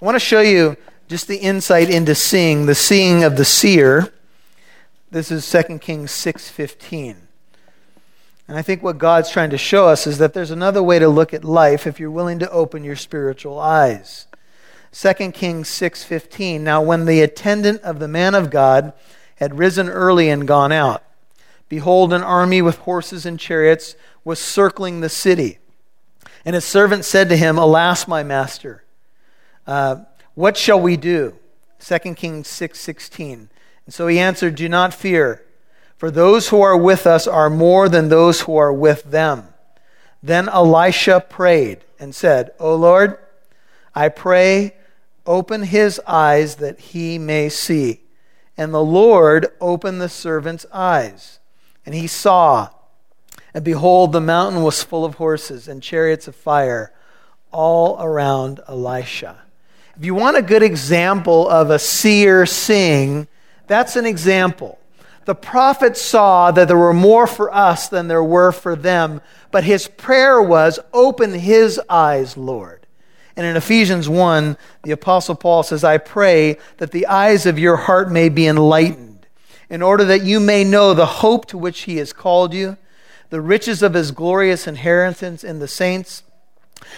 I 0.01 0.05
want 0.05 0.15
to 0.15 0.21
show 0.21 0.41
you 0.41 0.77
just 1.09 1.29
the 1.29 1.39
insight 1.39 1.91
into 1.91 2.15
seeing, 2.15 2.67
the 2.67 2.75
seeing 2.75 3.25
of 3.25 3.37
the 3.37 3.45
seer. 3.45 4.13
This 5.11 5.31
is 5.31 5.45
Second 5.45 5.81
Kings 5.81 6.11
six 6.11 6.49
fifteen. 6.49 7.29
And 8.53 8.59
I 8.59 8.63
think 8.63 8.83
what 8.83 8.99
God's 8.99 9.31
trying 9.31 9.49
to 9.49 9.57
show 9.57 9.89
us 9.89 10.07
is 10.07 10.19
that 10.19 10.35
there's 10.35 10.51
another 10.51 10.83
way 10.83 10.99
to 10.99 11.09
look 11.09 11.33
at 11.33 11.43
life 11.43 11.87
if 11.87 11.99
you're 11.99 12.11
willing 12.11 12.39
to 12.41 12.51
open 12.51 12.85
your 12.85 12.97
spiritual 12.97 13.59
eyes. 13.59 14.27
2 14.93 15.33
Kings 15.33 15.71
6:15 15.71 16.63
Now 16.63 16.83
when 16.83 17.07
the 17.07 17.23
attendant 17.23 17.81
of 17.81 17.99
the 17.99 18.09
man 18.09 18.35
of 18.35 18.51
God 18.51 18.93
had 19.37 19.59
risen 19.59 19.89
early 19.89 20.29
and 20.29 20.47
gone 20.47 20.71
out. 20.71 21.03
Behold, 21.71 22.13
an 22.13 22.23
army 22.23 22.61
with 22.61 22.77
horses 22.81 23.25
and 23.25 23.41
chariots 23.41 23.95
was 24.23 24.39
circling 24.39 25.01
the 25.01 25.09
city. 25.09 25.59
And 26.45 26.55
his 26.55 26.67
servant 26.67 27.07
said 27.07 27.31
to 27.31 27.39
him, 27.39 27.57
Alas, 27.57 28.07
my 28.07 28.23
master, 28.23 28.85
uh, 29.67 30.03
what 30.35 30.59
shall 30.59 30.79
we 30.79 30.99
do? 30.99 31.39
2 31.81 31.99
Kings 32.17 32.49
6 32.49 32.79
16. 32.79 33.49
And 33.87 33.95
so 33.95 34.09
he 34.09 34.19
answered, 34.19 34.57
Do 34.57 34.69
not 34.69 34.93
fear, 34.93 35.43
for 36.03 36.11
those 36.11 36.49
who 36.49 36.61
are 36.61 36.77
with 36.77 37.07
us 37.07 37.29
are 37.29 37.49
more 37.49 37.89
than 37.89 38.09
those 38.09 38.41
who 38.41 38.57
are 38.57 38.73
with 38.73 39.05
them. 39.13 39.47
Then 40.21 40.49
Elisha 40.49 41.21
prayed 41.21 41.85
and 42.01 42.13
said, 42.13 42.51
O 42.59 42.75
Lord, 42.75 43.19
I 43.95 44.09
pray, 44.09 44.75
open 45.27 45.63
his 45.63 46.01
eyes 46.05 46.57
that 46.57 46.81
he 46.81 47.19
may 47.19 47.49
see. 47.49 48.01
And 48.57 48.75
the 48.75 48.83
Lord 48.83 49.47
opened 49.61 50.01
the 50.01 50.09
servant's 50.09 50.67
eyes, 50.73 51.39
and 51.87 51.95
he 51.95 52.09
saw. 52.09 52.71
And 53.55 53.65
behold, 53.65 54.11
the 54.11 54.21
mountain 54.21 54.65
was 54.65 54.83
full 54.83 55.05
of 55.05 55.15
horses 55.15 55.69
and 55.69 55.81
chariots 55.81 56.27
of 56.27 56.35
fire 56.35 56.93
all 57.53 58.03
around 58.03 58.59
Elisha. 58.67 59.41
If 59.97 60.05
you 60.05 60.17
want 60.17 60.37
a 60.37 60.43
good 60.43 60.65
example 60.65 61.49
of 61.49 61.71
a 61.71 61.79
seer 61.79 62.45
seeing, 62.45 63.29
that's 63.69 63.95
an 63.95 64.05
example. 64.05 64.81
The 65.25 65.35
prophet 65.35 65.97
saw 65.97 66.51
that 66.51 66.67
there 66.69 66.77
were 66.77 66.93
more 66.93 67.27
for 67.27 67.55
us 67.55 67.89
than 67.89 68.09
there 68.09 68.25
were 68.25 68.53
for 68.53 68.75
them, 68.75 69.21
but 69.51 69.65
his 69.65 69.87
prayer 69.87 70.43
was, 70.43 70.81
Open 70.93 71.35
his 71.35 71.81
eyes, 71.89 72.37
Lord. 72.37 72.87
And 73.37 73.47
in 73.47 73.57
Ephesians 73.57 74.09
1, 74.09 74.57
the 74.83 74.91
Apostle 74.91 75.35
Paul 75.35 75.63
says, 75.63 75.85
I 75.85 75.99
pray 75.99 76.59
that 76.79 76.91
the 76.91 77.07
eyes 77.07 77.47
of 77.47 77.59
your 77.59 77.77
heart 77.77 78.11
may 78.11 78.29
be 78.29 78.47
enlightened, 78.47 79.27
in 79.71 79.81
order 79.81 80.05
that 80.05 80.23
you 80.23 80.39
may 80.39 80.65
know 80.65 80.93
the 80.93 81.07
hope 81.07 81.47
to 81.47 81.59
which 81.59 81.83
he 81.83 81.97
has 81.97 82.13
called 82.13 82.53
you, 82.53 82.77
the 83.31 83.41
riches 83.41 83.83
of 83.83 83.95
his 83.95 84.11
glorious 84.11 84.67
inheritance 84.67 85.43
in 85.43 85.61
the 85.61 85.69
saints, 85.69 86.25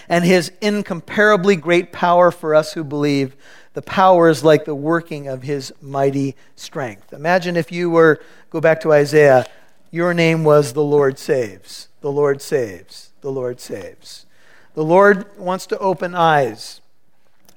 and 0.09 0.25
his 0.25 0.51
incomparably 0.61 1.57
great 1.57 1.93
power 1.93 2.31
for 2.31 2.55
us 2.55 2.73
who 2.73 2.83
believe 2.83 3.37
the 3.75 3.83
power 3.83 4.29
is 4.29 4.43
like 4.43 4.65
the 4.65 4.75
working 4.75 5.29
of 5.29 5.43
his 5.43 5.73
mighty 5.83 6.37
strength. 6.57 7.13
Imagine 7.13 7.57
if 7.57 7.71
you 7.71 7.91
were, 7.91 8.21
go 8.51 8.61
back 8.61 8.81
to 8.81 8.93
Isaiah, 8.93 9.47
your 9.91 10.15
name 10.15 10.45
was 10.45 10.73
the 10.73 10.83
Lord 10.83 11.19
saves, 11.19 11.89
the 12.01 12.11
Lord 12.11 12.41
saves, 12.41 13.11
the 13.21 13.31
Lord 13.31 13.61
saves. 13.61 14.27
The 14.75 14.85
Lord 14.85 15.39
wants 15.39 15.67
to 15.67 15.79
open 15.79 16.15
eyes. 16.15 16.81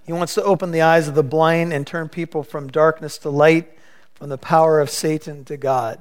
He 0.06 0.14
wants 0.14 0.34
to 0.36 0.44
open 0.44 0.72
the 0.72 0.82
eyes 0.82 1.08
of 1.08 1.16
the 1.16 1.24
blind 1.24 1.74
and 1.74 1.86
turn 1.86 2.10
people 2.10 2.44
from 2.44 2.68
darkness 2.68 3.18
to 3.20 3.30
light, 3.30 3.78
from 4.14 4.30
the 4.30 4.38
power 4.38 4.80
of 4.80 4.90
Satan 4.90 5.46
to 5.46 5.58
God. 5.58 6.00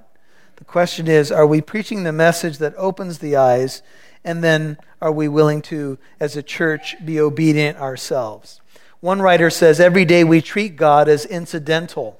The 0.56 0.64
question 0.64 1.08
is 1.08 1.30
are 1.30 1.46
we 1.46 1.60
preaching 1.60 2.02
the 2.02 2.12
message 2.12 2.58
that 2.58 2.74
opens 2.76 3.18
the 3.18 3.36
eyes? 3.36 3.82
And 4.24 4.42
then 4.42 4.78
are 5.00 5.12
we 5.12 5.28
willing 5.28 5.62
to, 5.62 5.98
as 6.18 6.36
a 6.36 6.42
church, 6.42 6.96
be 7.04 7.20
obedient 7.20 7.78
ourselves? 7.78 8.60
One 9.06 9.22
writer 9.22 9.50
says, 9.50 9.78
Every 9.78 10.04
day 10.04 10.24
we 10.24 10.42
treat 10.42 10.74
God 10.74 11.08
as 11.08 11.24
incidental 11.24 12.18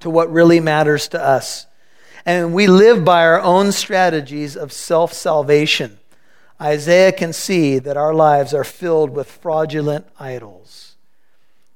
to 0.00 0.10
what 0.10 0.28
really 0.32 0.58
matters 0.58 1.06
to 1.06 1.22
us. 1.22 1.66
And 2.26 2.52
we 2.52 2.66
live 2.66 3.04
by 3.04 3.22
our 3.22 3.40
own 3.40 3.70
strategies 3.70 4.56
of 4.56 4.72
self 4.72 5.12
salvation. 5.12 6.00
Isaiah 6.60 7.12
can 7.12 7.32
see 7.32 7.78
that 7.78 7.96
our 7.96 8.12
lives 8.12 8.52
are 8.52 8.64
filled 8.64 9.10
with 9.10 9.30
fraudulent 9.30 10.04
idols. 10.18 10.96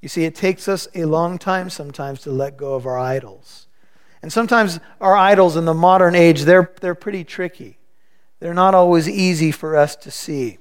You 0.00 0.08
see, 0.08 0.24
it 0.24 0.34
takes 0.34 0.66
us 0.66 0.88
a 0.96 1.04
long 1.04 1.38
time 1.38 1.70
sometimes 1.70 2.20
to 2.22 2.32
let 2.32 2.56
go 2.56 2.74
of 2.74 2.86
our 2.86 2.98
idols. 2.98 3.68
And 4.20 4.32
sometimes 4.32 4.80
our 5.00 5.16
idols 5.16 5.56
in 5.56 5.64
the 5.64 5.74
modern 5.74 6.16
age, 6.16 6.42
they're, 6.42 6.72
they're 6.80 6.96
pretty 6.96 7.22
tricky. 7.22 7.78
They're 8.40 8.52
not 8.52 8.74
always 8.74 9.08
easy 9.08 9.52
for 9.52 9.76
us 9.76 9.94
to 9.94 10.10
see. 10.10 10.58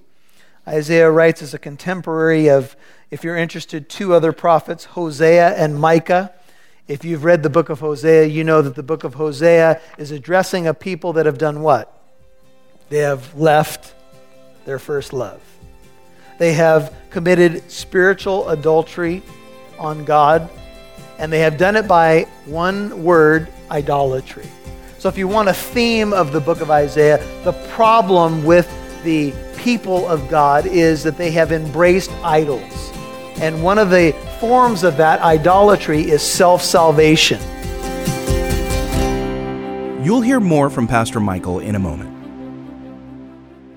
Isaiah 0.67 1.12
writes 1.12 1.41
as 1.41 1.53
a 1.53 1.60
contemporary 1.60 2.50
of 2.50 2.75
if 3.12 3.24
you're 3.24 3.38
interested, 3.38 3.89
two 3.89 4.13
other 4.13 4.32
prophets, 4.32 4.86
Hosea 4.86 5.55
and 5.55 5.79
Micah. 5.79 6.34
If 6.88 7.05
you've 7.05 7.24
read 7.24 7.43
the 7.43 7.50
book 7.50 7.70
of 7.70 7.79
Hosea, 7.79 8.25
you 8.25 8.43
know 8.43 8.62
that 8.62 8.75
the 8.75 8.84
book 8.84 9.03
of 9.03 9.13
Hosea 9.13 9.79
is 9.98 10.12
addressing 10.12 10.67
a 10.67 10.74
people 10.74 11.13
that 11.13 11.25
have 11.25 11.38
done 11.38 11.62
what? 11.62 11.96
They 12.89 13.00
have 13.00 13.36
left 13.36 13.93
their 14.65 14.79
first 14.79 15.13
love. 15.13 15.41
They 16.39 16.53
have 16.53 16.93
committed 17.10 17.70
spiritual 17.70 18.50
adultery 18.50 19.22
on 19.77 20.05
God, 20.05 20.50
and 21.20 21.32
they 21.32 21.39
have 21.39 21.58
done 21.58 21.75
it 21.75 21.88
by 21.88 22.24
one 22.46 23.03
word 23.03 23.48
idolatry. 23.70 24.48
So, 24.98 25.10
if 25.10 25.17
you 25.17 25.27
want 25.27 25.50
a 25.50 25.53
theme 25.53 26.13
of 26.13 26.32
the 26.32 26.39
book 26.39 26.62
of 26.62 26.72
Isaiah, 26.72 27.24
the 27.43 27.53
problem 27.70 28.43
with 28.43 28.67
the 29.03 29.33
people 29.57 30.07
of 30.07 30.27
God 30.29 30.65
is 30.65 31.03
that 31.03 31.17
they 31.17 31.31
have 31.31 31.51
embraced 31.51 32.12
idols. 32.24 32.91
And 33.38 33.63
one 33.63 33.77
of 33.77 33.89
the 33.89 34.13
forms 34.39 34.83
of 34.83 34.98
that 34.98 35.22
idolatry 35.22 36.01
is 36.01 36.22
self 36.22 36.62
salvation. 36.62 37.39
You'll 40.03 40.22
hear 40.22 40.39
more 40.39 40.69
from 40.69 40.88
Pastor 40.88 41.19
Michael 41.19 41.60
in 41.60 41.75
a 41.75 41.79
moment. 41.79 42.12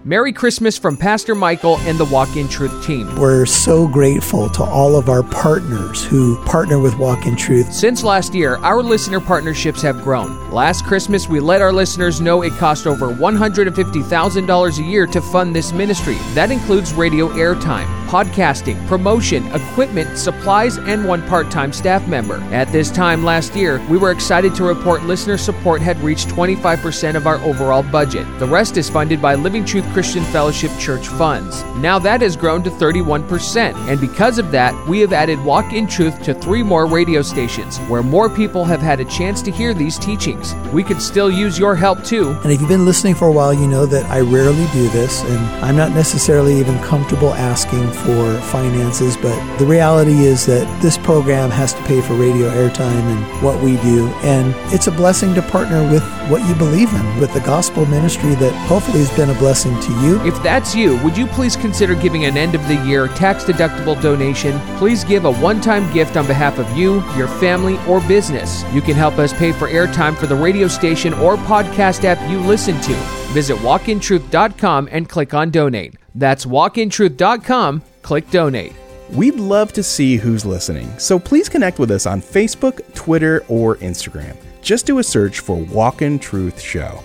Merry 0.06 0.32
Christmas 0.32 0.78
from 0.78 0.96
Pastor 0.96 1.34
Michael 1.34 1.78
and 1.78 1.98
the 1.98 2.04
Walk 2.04 2.36
in 2.36 2.46
Truth 2.46 2.86
team. 2.86 3.12
We're 3.16 3.44
so 3.44 3.88
grateful 3.88 4.48
to 4.50 4.62
all 4.62 4.94
of 4.94 5.08
our 5.08 5.24
partners 5.24 6.04
who 6.04 6.40
partner 6.44 6.78
with 6.78 6.96
Walk 6.96 7.26
in 7.26 7.34
Truth. 7.34 7.72
Since 7.72 8.04
last 8.04 8.32
year, 8.32 8.58
our 8.58 8.84
listener 8.84 9.18
partnerships 9.18 9.82
have 9.82 10.04
grown. 10.04 10.48
Last 10.52 10.84
Christmas, 10.84 11.28
we 11.28 11.40
let 11.40 11.60
our 11.60 11.72
listeners 11.72 12.20
know 12.20 12.42
it 12.42 12.52
cost 12.52 12.86
over 12.86 13.08
$150,000 13.08 14.78
a 14.78 14.82
year 14.84 15.08
to 15.08 15.20
fund 15.20 15.56
this 15.56 15.72
ministry. 15.72 16.18
That 16.34 16.52
includes 16.52 16.94
radio 16.94 17.26
airtime, 17.30 18.05
podcasting, 18.06 18.86
promotion, 18.86 19.46
equipment, 19.54 20.16
supplies, 20.16 20.78
and 20.78 21.06
one 21.06 21.26
part 21.28 21.50
time 21.50 21.72
staff 21.72 22.06
member. 22.06 22.36
At 22.52 22.70
this 22.72 22.90
time 22.90 23.24
last 23.24 23.54
year, 23.54 23.84
we 23.88 23.98
were 23.98 24.10
excited 24.10 24.54
to 24.54 24.64
report 24.64 25.02
listener 25.02 25.36
support 25.36 25.82
had 25.82 26.00
reached 26.00 26.28
25% 26.28 27.16
of 27.16 27.26
our 27.26 27.36
overall 27.38 27.82
budget. 27.82 28.26
The 28.38 28.46
rest 28.46 28.76
is 28.76 28.88
funded 28.88 29.20
by 29.20 29.34
Living 29.34 29.64
Truth 29.64 29.86
Christian 29.92 30.24
Fellowship 30.24 30.70
Church 30.78 31.08
funds. 31.08 31.62
Now 31.76 31.98
that 31.98 32.20
has 32.20 32.36
grown 32.36 32.62
to 32.62 32.70
31%, 32.70 33.74
and 33.88 34.00
because 34.00 34.38
of 34.38 34.50
that, 34.52 34.74
we 34.88 35.00
have 35.00 35.12
added 35.12 35.42
Walk 35.44 35.72
in 35.72 35.86
Truth 35.86 36.22
to 36.22 36.34
three 36.34 36.62
more 36.62 36.86
radio 36.86 37.22
stations 37.22 37.78
where 37.88 38.02
more 38.02 38.30
people 38.30 38.64
have 38.64 38.80
had 38.80 39.00
a 39.00 39.04
chance 39.04 39.42
to 39.42 39.50
hear 39.50 39.74
these 39.74 39.98
teachings. 39.98 40.54
We 40.72 40.82
could 40.82 41.02
still 41.02 41.30
use 41.30 41.58
your 41.58 41.74
help 41.74 42.04
too. 42.04 42.30
And 42.42 42.52
if 42.52 42.60
you've 42.60 42.68
been 42.68 42.84
listening 42.84 43.14
for 43.14 43.26
a 43.28 43.32
while, 43.32 43.52
you 43.52 43.66
know 43.66 43.86
that 43.86 44.04
I 44.10 44.20
rarely 44.20 44.66
do 44.72 44.88
this, 44.90 45.22
and 45.22 45.38
I'm 45.64 45.76
not 45.76 45.90
necessarily 45.90 46.54
even 46.58 46.78
comfortable 46.80 47.34
asking 47.34 47.90
for 47.96 48.38
finances, 48.52 49.16
but 49.16 49.36
the 49.58 49.66
reality 49.66 50.24
is 50.24 50.46
that 50.46 50.66
this 50.82 50.98
program 50.98 51.50
has 51.50 51.72
to 51.74 51.82
pay 51.82 52.00
for 52.00 52.14
radio 52.14 52.48
airtime 52.50 53.02
and 53.12 53.42
what 53.42 53.62
we 53.62 53.76
do, 53.78 54.08
and 54.22 54.54
it's 54.72 54.86
a 54.86 54.92
blessing 54.92 55.34
to 55.34 55.42
partner 55.42 55.82
with 55.90 56.02
what 56.30 56.46
you 56.48 56.54
believe 56.54 56.92
in, 56.92 57.20
with 57.20 57.32
the 57.32 57.40
gospel 57.40 57.86
ministry 57.86 58.34
that 58.36 58.52
hopefully 58.66 58.98
has 58.98 59.14
been 59.16 59.30
a 59.30 59.38
blessing 59.38 59.78
to 59.80 59.92
you. 60.00 60.20
If 60.26 60.40
that's 60.42 60.74
you, 60.74 60.96
would 61.02 61.16
you 61.16 61.26
please 61.26 61.56
consider 61.56 61.94
giving 61.94 62.24
an 62.24 62.36
end 62.36 62.54
of 62.54 62.66
the 62.68 62.76
year 62.86 63.08
tax 63.08 63.44
deductible 63.44 64.00
donation? 64.00 64.58
Please 64.76 65.04
give 65.04 65.24
a 65.24 65.32
one 65.32 65.60
time 65.60 65.92
gift 65.92 66.16
on 66.16 66.26
behalf 66.26 66.58
of 66.58 66.70
you, 66.76 67.02
your 67.16 67.28
family, 67.28 67.78
or 67.86 68.00
business. 68.02 68.64
You 68.72 68.82
can 68.82 68.94
help 68.94 69.18
us 69.18 69.32
pay 69.32 69.52
for 69.52 69.68
airtime 69.68 70.16
for 70.16 70.26
the 70.26 70.36
radio 70.36 70.68
station 70.68 71.14
or 71.14 71.36
podcast 71.36 72.04
app 72.04 72.30
you 72.30 72.40
listen 72.40 72.80
to. 72.82 72.94
Visit 73.32 73.56
walkintruth.com 73.58 74.88
and 74.90 75.08
click 75.08 75.34
on 75.34 75.50
donate. 75.50 75.94
That's 76.16 76.46
walkintruth.com, 76.46 77.82
click 78.00 78.30
donate. 78.30 78.72
We'd 79.10 79.36
love 79.36 79.74
to 79.74 79.82
see 79.82 80.16
who's 80.16 80.46
listening, 80.46 80.98
so 80.98 81.18
please 81.18 81.48
connect 81.48 81.78
with 81.78 81.90
us 81.90 82.06
on 82.06 82.22
Facebook, 82.22 82.80
Twitter, 82.94 83.44
or 83.48 83.76
Instagram. 83.76 84.34
Just 84.62 84.86
do 84.86 84.98
a 84.98 85.04
search 85.04 85.40
for 85.40 85.56
Walk 85.56 86.00
in 86.00 86.18
Truth 86.18 86.58
Show. 86.60 87.00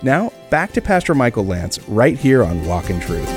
Now, 0.00 0.32
back 0.48 0.72
to 0.72 0.80
Pastor 0.80 1.14
Michael 1.14 1.44
Lance 1.44 1.80
right 1.88 2.16
here 2.16 2.44
on 2.44 2.64
Walk 2.64 2.88
in 2.88 3.00
Truth. 3.00 3.28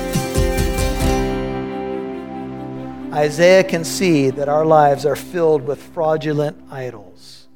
Isaiah 3.12 3.64
can 3.64 3.82
see 3.82 4.30
that 4.30 4.48
our 4.48 4.64
lives 4.64 5.04
are 5.04 5.16
filled 5.16 5.66
with 5.66 5.82
fraudulent 5.82 6.56
idols. 6.70 7.48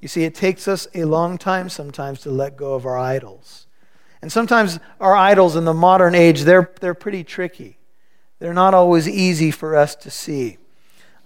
You 0.00 0.08
see, 0.08 0.24
it 0.24 0.34
takes 0.34 0.66
us 0.66 0.88
a 0.94 1.04
long 1.04 1.38
time 1.38 1.68
sometimes 1.68 2.20
to 2.22 2.30
let 2.30 2.56
go 2.56 2.74
of 2.74 2.84
our 2.86 2.98
idols. 2.98 3.67
And 4.20 4.32
sometimes 4.32 4.78
our 5.00 5.14
idols 5.14 5.56
in 5.56 5.64
the 5.64 5.74
modern 5.74 6.14
age, 6.14 6.42
they're, 6.42 6.70
they're 6.80 6.94
pretty 6.94 7.24
tricky. 7.24 7.78
They're 8.38 8.54
not 8.54 8.74
always 8.74 9.08
easy 9.08 9.50
for 9.50 9.76
us 9.76 9.94
to 9.96 10.10
see. 10.10 10.58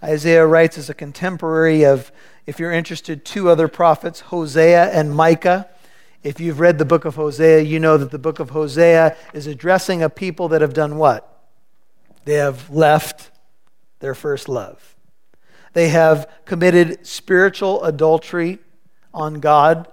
Isaiah 0.03 0.45
writes 0.45 0.77
as 0.77 0.89
a 0.89 0.93
contemporary 0.93 1.83
of, 1.83 2.11
if 2.45 2.59
you're 2.59 2.71
interested, 2.71 3.23
two 3.23 3.49
other 3.49 3.67
prophets, 3.67 4.19
Hosea 4.19 4.91
and 4.91 5.15
Micah. 5.15 5.69
If 6.23 6.39
you've 6.39 6.59
read 6.59 6.77
the 6.77 6.85
book 6.85 7.05
of 7.05 7.15
Hosea, 7.15 7.61
you 7.61 7.79
know 7.79 7.97
that 7.97 8.11
the 8.11 8.19
book 8.19 8.39
of 8.39 8.49
Hosea 8.49 9.15
is 9.33 9.47
addressing 9.47 10.03
a 10.03 10.09
people 10.09 10.49
that 10.49 10.61
have 10.61 10.73
done 10.73 10.97
what? 10.97 11.29
They 12.25 12.35
have 12.35 12.69
left 12.69 13.31
their 13.99 14.13
first 14.13 14.49
love. 14.49 14.95
They 15.73 15.89
have 15.89 16.29
committed 16.45 17.05
spiritual 17.05 17.83
adultery 17.83 18.59
on 19.13 19.39
God, 19.39 19.91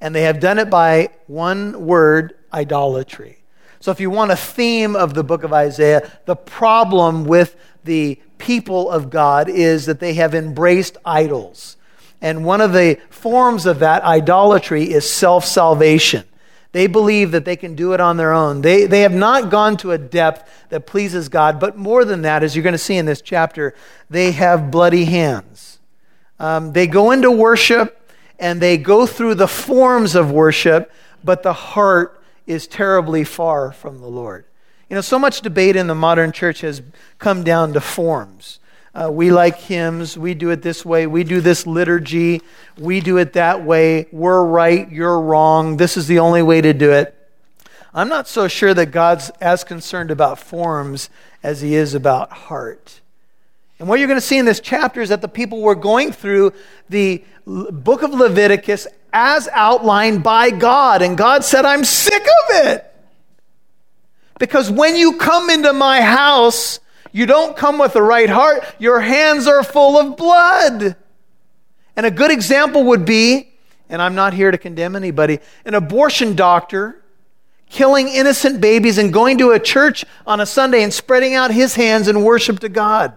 and 0.00 0.14
they 0.14 0.22
have 0.22 0.40
done 0.40 0.58
it 0.58 0.70
by 0.70 1.10
one 1.26 1.86
word 1.86 2.34
idolatry. 2.52 3.38
So, 3.80 3.90
if 3.90 4.00
you 4.00 4.10
want 4.10 4.30
a 4.30 4.36
theme 4.36 4.94
of 4.94 5.14
the 5.14 5.24
book 5.24 5.42
of 5.42 5.52
Isaiah, 5.52 6.10
the 6.26 6.36
problem 6.36 7.24
with 7.24 7.56
the 7.84 8.20
people 8.36 8.90
of 8.90 9.10
God 9.10 9.48
is 9.48 9.86
that 9.86 10.00
they 10.00 10.14
have 10.14 10.34
embraced 10.34 10.98
idols. 11.04 11.76
And 12.20 12.44
one 12.44 12.60
of 12.60 12.72
the 12.72 12.98
forms 13.08 13.64
of 13.64 13.78
that 13.78 14.02
idolatry 14.02 14.84
is 14.84 15.08
self 15.08 15.44
salvation. 15.44 16.24
They 16.72 16.86
believe 16.86 17.32
that 17.32 17.44
they 17.44 17.56
can 17.56 17.74
do 17.74 17.94
it 17.94 18.00
on 18.00 18.16
their 18.16 18.32
own. 18.32 18.60
They, 18.60 18.86
they 18.86 19.00
have 19.00 19.14
not 19.14 19.50
gone 19.50 19.76
to 19.78 19.92
a 19.92 19.98
depth 19.98 20.48
that 20.68 20.86
pleases 20.86 21.28
God, 21.28 21.58
but 21.58 21.76
more 21.76 22.04
than 22.04 22.22
that, 22.22 22.44
as 22.44 22.54
you're 22.54 22.62
going 22.62 22.74
to 22.74 22.78
see 22.78 22.96
in 22.96 23.06
this 23.06 23.20
chapter, 23.20 23.74
they 24.08 24.32
have 24.32 24.70
bloody 24.70 25.04
hands. 25.06 25.80
Um, 26.38 26.72
they 26.72 26.86
go 26.86 27.10
into 27.10 27.30
worship 27.30 27.99
and 28.40 28.60
they 28.60 28.78
go 28.78 29.06
through 29.06 29.36
the 29.36 29.46
forms 29.46 30.14
of 30.14 30.32
worship, 30.32 30.90
but 31.22 31.42
the 31.42 31.52
heart 31.52 32.20
is 32.46 32.66
terribly 32.66 33.22
far 33.22 33.70
from 33.70 34.00
the 34.00 34.08
Lord. 34.08 34.46
You 34.88 34.96
know, 34.96 35.02
so 35.02 35.18
much 35.18 35.42
debate 35.42 35.76
in 35.76 35.86
the 35.86 35.94
modern 35.94 36.32
church 36.32 36.62
has 36.62 36.82
come 37.18 37.44
down 37.44 37.74
to 37.74 37.80
forms. 37.80 38.58
Uh, 38.92 39.08
we 39.12 39.30
like 39.30 39.56
hymns. 39.56 40.18
We 40.18 40.34
do 40.34 40.50
it 40.50 40.62
this 40.62 40.84
way. 40.84 41.06
We 41.06 41.22
do 41.22 41.40
this 41.40 41.64
liturgy. 41.66 42.42
We 42.76 43.00
do 43.00 43.18
it 43.18 43.34
that 43.34 43.62
way. 43.62 44.08
We're 44.10 44.44
right. 44.44 44.90
You're 44.90 45.20
wrong. 45.20 45.76
This 45.76 45.96
is 45.96 46.08
the 46.08 46.18
only 46.18 46.42
way 46.42 46.60
to 46.60 46.72
do 46.72 46.90
it. 46.90 47.14
I'm 47.94 48.08
not 48.08 48.26
so 48.26 48.48
sure 48.48 48.74
that 48.74 48.86
God's 48.86 49.30
as 49.40 49.62
concerned 49.62 50.10
about 50.10 50.38
forms 50.38 51.10
as 51.42 51.60
he 51.60 51.74
is 51.74 51.94
about 51.94 52.32
heart. 52.32 53.00
And 53.80 53.88
what 53.88 53.98
you're 53.98 54.08
going 54.08 54.20
to 54.20 54.26
see 54.26 54.36
in 54.36 54.44
this 54.44 54.60
chapter 54.60 55.00
is 55.00 55.08
that 55.08 55.22
the 55.22 55.28
people 55.28 55.62
were 55.62 55.74
going 55.74 56.12
through 56.12 56.52
the 56.90 57.24
book 57.46 58.02
of 58.02 58.10
Leviticus 58.10 58.86
as 59.10 59.48
outlined 59.48 60.22
by 60.22 60.50
God. 60.50 61.00
And 61.00 61.16
God 61.16 61.44
said, 61.44 61.64
I'm 61.64 61.84
sick 61.84 62.22
of 62.22 62.66
it. 62.66 62.86
Because 64.38 64.70
when 64.70 64.96
you 64.96 65.16
come 65.16 65.48
into 65.48 65.72
my 65.72 66.02
house, 66.02 66.78
you 67.10 67.24
don't 67.24 67.56
come 67.56 67.78
with 67.78 67.94
the 67.94 68.02
right 68.02 68.28
heart. 68.28 68.64
Your 68.78 69.00
hands 69.00 69.46
are 69.46 69.64
full 69.64 69.98
of 69.98 70.14
blood. 70.14 70.94
And 71.96 72.04
a 72.04 72.10
good 72.10 72.30
example 72.30 72.84
would 72.84 73.06
be, 73.06 73.50
and 73.88 74.02
I'm 74.02 74.14
not 74.14 74.34
here 74.34 74.50
to 74.50 74.58
condemn 74.58 74.94
anybody, 74.94 75.38
an 75.64 75.74
abortion 75.74 76.36
doctor 76.36 77.02
killing 77.70 78.08
innocent 78.08 78.60
babies 78.60 78.98
and 78.98 79.10
going 79.10 79.38
to 79.38 79.52
a 79.52 79.58
church 79.58 80.04
on 80.26 80.38
a 80.40 80.44
Sunday 80.44 80.82
and 80.82 80.92
spreading 80.92 81.34
out 81.34 81.50
his 81.50 81.76
hands 81.76 82.08
in 82.08 82.22
worship 82.22 82.58
to 82.60 82.68
God. 82.68 83.16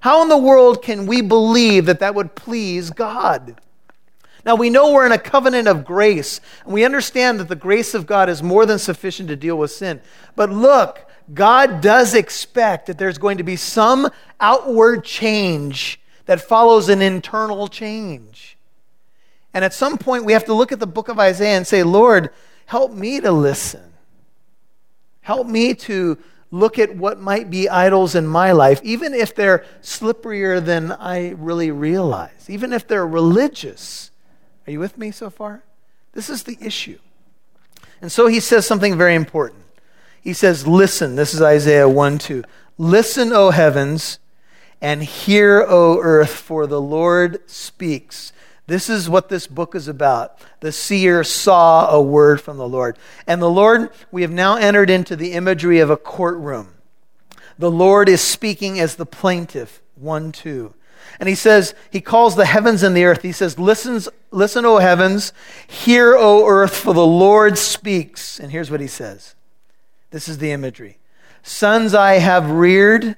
How 0.00 0.22
in 0.22 0.28
the 0.28 0.38
world 0.38 0.82
can 0.82 1.06
we 1.06 1.20
believe 1.20 1.86
that 1.86 2.00
that 2.00 2.14
would 2.14 2.34
please 2.34 2.90
God? 2.90 3.60
Now, 4.44 4.54
we 4.54 4.70
know 4.70 4.92
we're 4.92 5.06
in 5.06 5.12
a 5.12 5.18
covenant 5.18 5.66
of 5.66 5.84
grace, 5.84 6.40
and 6.64 6.72
we 6.72 6.84
understand 6.84 7.40
that 7.40 7.48
the 7.48 7.56
grace 7.56 7.94
of 7.94 8.06
God 8.06 8.28
is 8.28 8.44
more 8.44 8.64
than 8.64 8.78
sufficient 8.78 9.28
to 9.28 9.36
deal 9.36 9.58
with 9.58 9.72
sin. 9.72 10.00
But 10.36 10.50
look, 10.50 11.10
God 11.34 11.80
does 11.80 12.14
expect 12.14 12.86
that 12.86 12.96
there's 12.96 13.18
going 13.18 13.38
to 13.38 13.42
be 13.42 13.56
some 13.56 14.08
outward 14.38 15.02
change 15.04 16.00
that 16.26 16.40
follows 16.40 16.88
an 16.88 17.02
internal 17.02 17.66
change. 17.66 18.56
And 19.52 19.64
at 19.64 19.74
some 19.74 19.98
point, 19.98 20.24
we 20.24 20.32
have 20.32 20.44
to 20.44 20.54
look 20.54 20.70
at 20.70 20.78
the 20.78 20.86
book 20.86 21.08
of 21.08 21.18
Isaiah 21.18 21.56
and 21.56 21.66
say, 21.66 21.82
Lord, 21.82 22.30
help 22.66 22.92
me 22.92 23.20
to 23.20 23.32
listen. 23.32 23.92
Help 25.22 25.48
me 25.48 25.74
to 25.74 26.18
look 26.50 26.78
at 26.78 26.96
what 26.96 27.20
might 27.20 27.50
be 27.50 27.68
idols 27.68 28.14
in 28.14 28.26
my 28.26 28.52
life, 28.52 28.80
even 28.82 29.14
if 29.14 29.34
they're 29.34 29.64
slipperier 29.82 30.64
than 30.64 30.92
I 30.92 31.30
really 31.30 31.70
realize, 31.70 32.48
even 32.48 32.72
if 32.72 32.86
they're 32.86 33.06
religious. 33.06 34.10
Are 34.66 34.70
you 34.70 34.80
with 34.80 34.98
me 34.98 35.10
so 35.10 35.30
far? 35.30 35.62
This 36.12 36.30
is 36.30 36.44
the 36.44 36.56
issue. 36.60 36.98
And 38.00 38.10
so 38.10 38.26
he 38.26 38.40
says 38.40 38.66
something 38.66 38.96
very 38.96 39.14
important. 39.14 39.62
He 40.20 40.32
says, 40.32 40.66
Listen, 40.66 41.16
this 41.16 41.34
is 41.34 41.42
Isaiah 41.42 41.88
1 41.88 42.18
2. 42.18 42.44
Listen, 42.78 43.32
O 43.32 43.50
heavens, 43.50 44.18
and 44.80 45.02
hear, 45.02 45.64
O 45.66 46.00
earth, 46.00 46.30
for 46.30 46.66
the 46.66 46.80
Lord 46.80 47.48
speaks. 47.48 48.32
This 48.66 48.90
is 48.90 49.08
what 49.08 49.28
this 49.28 49.46
book 49.46 49.74
is 49.74 49.86
about. 49.86 50.38
The 50.60 50.72
seer 50.72 51.22
saw 51.22 51.88
a 51.88 52.02
word 52.02 52.40
from 52.40 52.56
the 52.56 52.68
Lord. 52.68 52.98
And 53.26 53.40
the 53.40 53.50
Lord, 53.50 53.90
we 54.10 54.22
have 54.22 54.32
now 54.32 54.56
entered 54.56 54.90
into 54.90 55.14
the 55.14 55.32
imagery 55.32 55.78
of 55.78 55.88
a 55.88 55.96
courtroom. 55.96 56.74
The 57.58 57.70
Lord 57.70 58.08
is 58.08 58.20
speaking 58.20 58.80
as 58.80 58.96
the 58.96 59.06
plaintiff, 59.06 59.80
1 59.94 60.32
2. 60.32 60.74
And 61.20 61.28
he 61.28 61.34
says, 61.34 61.74
he 61.90 62.00
calls 62.00 62.34
the 62.34 62.46
heavens 62.46 62.82
and 62.82 62.96
the 62.96 63.04
earth. 63.04 63.22
He 63.22 63.32
says, 63.32 63.58
Listen, 63.58 64.00
listen, 64.30 64.64
O 64.64 64.78
heavens, 64.78 65.32
hear, 65.66 66.16
O 66.16 66.46
earth, 66.46 66.76
for 66.76 66.92
the 66.92 67.06
Lord 67.06 67.56
speaks. 67.56 68.40
And 68.40 68.50
here's 68.50 68.70
what 68.70 68.80
he 68.80 68.88
says 68.88 69.34
this 70.10 70.28
is 70.28 70.38
the 70.38 70.50
imagery. 70.50 70.98
Sons 71.42 71.94
I 71.94 72.14
have 72.14 72.50
reared 72.50 73.16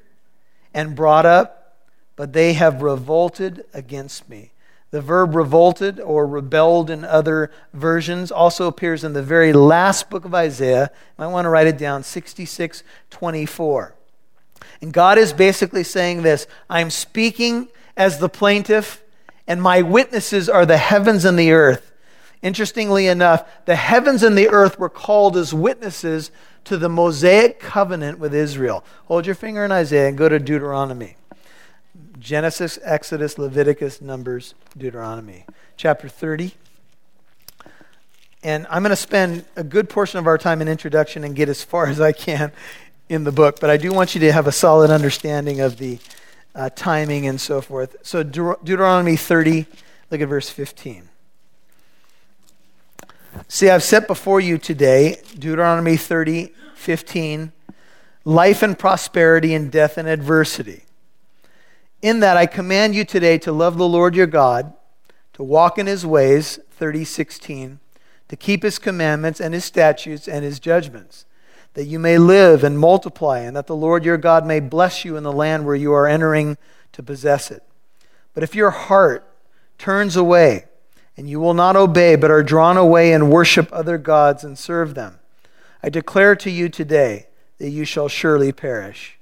and 0.74 0.94
brought 0.94 1.24
up, 1.24 1.76
but 2.14 2.34
they 2.34 2.52
have 2.52 2.82
revolted 2.82 3.64
against 3.72 4.28
me. 4.28 4.52
The 4.90 5.02
verb 5.02 5.34
revolted 5.34 6.00
or 6.00 6.26
rebelled 6.26 6.88
in 6.88 7.04
other 7.04 7.50
versions 7.74 8.32
also 8.32 8.66
appears 8.66 9.04
in 9.04 9.12
the 9.12 9.22
very 9.22 9.52
last 9.52 10.08
book 10.08 10.24
of 10.24 10.34
Isaiah. 10.34 10.90
You 10.92 11.24
might 11.24 11.26
want 11.28 11.44
to 11.44 11.50
write 11.50 11.66
it 11.66 11.76
down 11.76 12.02
66 12.02 12.82
24. 13.10 13.94
And 14.80 14.92
God 14.92 15.18
is 15.18 15.32
basically 15.32 15.84
saying 15.84 16.22
this 16.22 16.46
I'm 16.70 16.90
speaking 16.90 17.68
as 17.96 18.18
the 18.18 18.30
plaintiff, 18.30 19.02
and 19.46 19.60
my 19.60 19.82
witnesses 19.82 20.48
are 20.48 20.64
the 20.64 20.78
heavens 20.78 21.24
and 21.26 21.38
the 21.38 21.52
earth. 21.52 21.92
Interestingly 22.40 23.08
enough, 23.08 23.46
the 23.66 23.76
heavens 23.76 24.22
and 24.22 24.38
the 24.38 24.48
earth 24.48 24.78
were 24.78 24.88
called 24.88 25.36
as 25.36 25.52
witnesses 25.52 26.30
to 26.64 26.78
the 26.78 26.88
Mosaic 26.88 27.58
covenant 27.58 28.18
with 28.18 28.32
Israel. 28.32 28.84
Hold 29.06 29.26
your 29.26 29.34
finger 29.34 29.64
in 29.64 29.72
Isaiah 29.72 30.08
and 30.08 30.16
go 30.16 30.28
to 30.28 30.38
Deuteronomy. 30.38 31.17
Genesis, 32.18 32.78
Exodus, 32.82 33.38
Leviticus, 33.38 34.00
Numbers, 34.00 34.54
Deuteronomy. 34.76 35.44
Chapter 35.76 36.08
30. 36.08 36.52
And 38.42 38.66
I'm 38.70 38.82
going 38.82 38.90
to 38.90 38.96
spend 38.96 39.44
a 39.56 39.64
good 39.64 39.88
portion 39.88 40.18
of 40.18 40.26
our 40.26 40.38
time 40.38 40.60
in 40.62 40.68
introduction 40.68 41.24
and 41.24 41.34
get 41.34 41.48
as 41.48 41.62
far 41.64 41.86
as 41.86 42.00
I 42.00 42.12
can 42.12 42.52
in 43.08 43.24
the 43.24 43.32
book, 43.32 43.58
but 43.60 43.70
I 43.70 43.76
do 43.76 43.92
want 43.92 44.14
you 44.14 44.20
to 44.20 44.32
have 44.32 44.46
a 44.46 44.52
solid 44.52 44.90
understanding 44.90 45.60
of 45.60 45.78
the 45.78 45.98
uh, 46.54 46.70
timing 46.70 47.26
and 47.26 47.40
so 47.40 47.60
forth. 47.60 47.96
So, 48.02 48.22
De- 48.22 48.56
Deuteronomy 48.62 49.16
30, 49.16 49.66
look 50.10 50.20
at 50.20 50.28
verse 50.28 50.50
15. 50.50 51.08
See, 53.46 53.70
I've 53.70 53.82
set 53.82 54.06
before 54.06 54.40
you 54.40 54.58
today, 54.58 55.20
Deuteronomy 55.34 55.96
30, 55.96 56.52
15, 56.74 57.52
life 58.24 58.62
and 58.62 58.78
prosperity 58.78 59.54
and 59.54 59.70
death 59.70 59.96
and 59.96 60.08
adversity. 60.08 60.84
In 62.00 62.20
that 62.20 62.36
I 62.36 62.46
command 62.46 62.94
you 62.94 63.04
today 63.04 63.38
to 63.38 63.50
love 63.50 63.76
the 63.76 63.88
Lord 63.88 64.14
your 64.14 64.28
God, 64.28 64.72
to 65.32 65.42
walk 65.42 65.78
in 65.78 65.86
his 65.86 66.06
ways, 66.06 66.60
30:16, 66.70 67.80
to 68.28 68.36
keep 68.36 68.62
his 68.62 68.78
commandments 68.78 69.40
and 69.40 69.52
his 69.52 69.64
statutes 69.64 70.28
and 70.28 70.44
his 70.44 70.60
judgments, 70.60 71.24
that 71.74 71.86
you 71.86 71.98
may 71.98 72.16
live 72.16 72.62
and 72.62 72.78
multiply, 72.78 73.40
and 73.40 73.56
that 73.56 73.66
the 73.66 73.74
Lord 73.74 74.04
your 74.04 74.16
God 74.16 74.46
may 74.46 74.60
bless 74.60 75.04
you 75.04 75.16
in 75.16 75.24
the 75.24 75.32
land 75.32 75.66
where 75.66 75.74
you 75.74 75.92
are 75.92 76.06
entering 76.06 76.56
to 76.92 77.02
possess 77.02 77.50
it. 77.50 77.64
But 78.32 78.44
if 78.44 78.54
your 78.54 78.70
heart 78.70 79.28
turns 79.76 80.14
away, 80.14 80.66
and 81.16 81.28
you 81.28 81.40
will 81.40 81.54
not 81.54 81.74
obey, 81.74 82.14
but 82.14 82.30
are 82.30 82.44
drawn 82.44 82.76
away 82.76 83.12
and 83.12 83.28
worship 83.28 83.68
other 83.72 83.98
gods 83.98 84.44
and 84.44 84.56
serve 84.56 84.94
them. 84.94 85.18
I 85.82 85.88
declare 85.88 86.36
to 86.36 86.50
you 86.50 86.68
today 86.68 87.26
that 87.58 87.70
you 87.70 87.84
shall 87.84 88.08
surely 88.08 88.52
perish. 88.52 89.17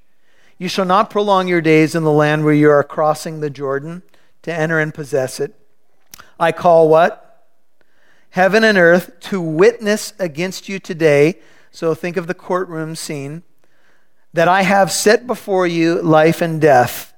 You 0.58 0.68
shall 0.68 0.84
not 0.84 1.10
prolong 1.10 1.48
your 1.48 1.60
days 1.60 1.94
in 1.94 2.02
the 2.02 2.12
land 2.12 2.44
where 2.44 2.54
you 2.54 2.70
are 2.70 2.82
crossing 2.82 3.40
the 3.40 3.50
Jordan 3.50 4.02
to 4.42 4.52
enter 4.52 4.78
and 4.78 4.94
possess 4.94 5.38
it. 5.38 5.54
I 6.40 6.52
call 6.52 6.88
what? 6.88 7.44
Heaven 8.30 8.64
and 8.64 8.78
earth 8.78 9.20
to 9.20 9.40
witness 9.40 10.14
against 10.18 10.68
you 10.68 10.78
today. 10.78 11.40
So 11.70 11.94
think 11.94 12.16
of 12.16 12.26
the 12.26 12.34
courtroom 12.34 12.96
scene. 12.96 13.42
That 14.32 14.48
I 14.48 14.62
have 14.62 14.92
set 14.92 15.26
before 15.26 15.66
you 15.66 16.02
life 16.02 16.42
and 16.42 16.60
death, 16.60 17.14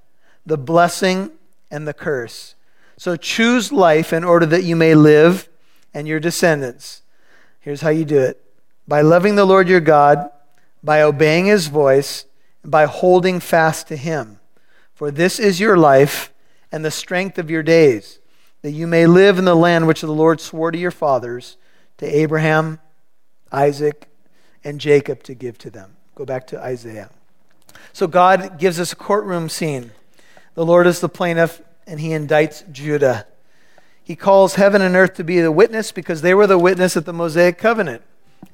the 0.46 0.59
blessing 0.59 1.33
and 1.70 1.87
the 1.87 1.94
curse. 1.94 2.55
So 2.96 3.16
choose 3.16 3.72
life 3.72 4.12
in 4.12 4.24
order 4.24 4.46
that 4.46 4.64
you 4.64 4.77
may 4.77 4.94
live 4.94 5.48
and 5.92 6.07
your 6.07 6.20
descendants. 6.20 7.03
Here's 7.61 7.81
how 7.81 7.90
you 7.90 8.05
do 8.05 8.18
it 8.20 8.42
by 8.87 9.03
loving 9.03 9.35
the 9.35 9.44
Lord 9.44 9.68
your 9.68 9.81
God, 9.81 10.31
by 10.83 11.03
obeying 11.03 11.46
his 11.46 11.66
voice, 11.66 12.24
by 12.71 12.87
holding 12.87 13.41
fast 13.41 13.89
to 13.89 13.97
him. 13.97 14.41
For 14.95 15.11
this 15.11 15.39
is 15.39 15.61
your 15.61 15.77
life 15.77 16.33
and 16.71 16.85
the 16.85 16.91
strength 16.91 17.39
of 17.39 17.51
your 17.51 17.63
days, 17.63 18.19
that 18.63 18.73
you 18.73 18.87
may 18.87 19.07
live 19.07 19.39
in 19.39 19.45
the 19.45 19.55
land 19.55 19.87
which 19.87 20.01
the 20.01 20.13
Lord 20.13 20.41
swore 20.41 20.71
to 20.71 20.79
your 20.79 20.91
fathers, 20.91 21.57
to 21.99 22.07
Abraham, 22.07 22.81
Isaac, 23.51 24.09
and 24.65 24.81
Jacob 24.81 25.23
to 25.25 25.35
give 25.35 25.57
to 25.59 25.71
them. 25.71 25.97
Go 26.15 26.25
back 26.25 26.47
to 26.49 26.61
Isaiah. 26.61 27.11
So 27.93 28.07
God 28.07 28.59
gives 28.59 28.81
us 28.81 28.93
a 28.93 28.97
courtroom 28.97 29.49
scene. 29.49 29.93
The 30.55 30.67
Lord 30.67 30.87
is 30.87 31.01
the 31.01 31.09
plaintiff, 31.09 31.63
and 31.87 32.01
he 32.01 32.09
indicts 32.09 32.71
Judah. 32.71 33.27
He 34.03 34.17
calls 34.17 34.57
heaven 34.57 34.83
and 34.83 34.97
earth 34.97 35.15
to 35.15 35.25
be 35.25 35.41
the 35.41 35.53
witness 35.53 35.93
because 35.93 36.23
they 36.23 36.35
were 36.35 36.47
the 36.47 36.59
witness 36.59 36.97
at 36.97 37.05
the 37.05 37.13
Mosaic 37.13 37.59
covenant. 37.59 38.03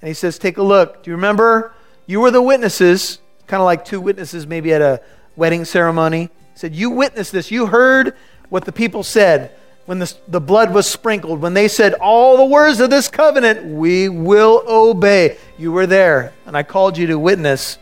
And 0.01 0.09
he 0.09 0.15
says, 0.15 0.39
Take 0.39 0.59
a 0.59 0.63
look. 0.63 1.03
Do 1.03 1.11
you 1.11 1.17
remember? 1.17 1.73
You 2.07 2.21
were 2.21 2.31
the 2.31 2.43
witnesses, 2.43 3.21
kind 3.47 3.61
of 3.61 3.65
like 3.65 3.85
two 3.85 4.01
witnesses 4.01 4.47
maybe 4.47 4.73
at 4.73 4.83
a 4.83 5.01
wedding 5.37 5.65
ceremony. 5.65 6.31
Said, 6.55 6.75
You 6.75 6.91
witnessed 6.91 7.33
this. 7.33 7.51
You 7.51 7.67
heard 7.67 8.15
what 8.49 8.65
the 8.65 8.73
people 8.73 9.03
said 9.03 9.53
when 9.87 9.99
the, 9.99 10.15
the 10.29 10.41
blood 10.41 10.73
was 10.73 10.87
sprinkled, 10.87 11.41
when 11.41 11.55
they 11.55 11.69
said, 11.69 11.95
All 11.95 12.37
the 12.37 12.45
words 12.45 12.81
of 12.81 12.91
this 12.91 13.09
covenant, 13.09 13.65
we 13.65 14.09
will 14.09 14.63
obey. 14.67 15.37
You 15.59 15.73
were 15.73 15.87
there, 15.87 16.33
and 16.47 16.57
I 16.57 16.63
called 16.63 16.97
you 16.97 17.07
to 17.09 17.19
witness. 17.19 17.79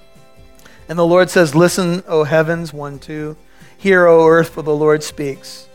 And 0.89 0.99
the 0.99 1.07
Lord 1.07 1.31
says, 1.31 1.55
Listen, 1.55 2.03
O 2.09 2.25
heavens, 2.25 2.73
1 2.73 2.99
2. 2.99 3.37
Hear, 3.79 4.07
O 4.07 4.27
earth, 4.27 4.51
for 4.51 4.63
the 4.63 4.75
Lord 4.75 5.03
speaks. 5.03 5.69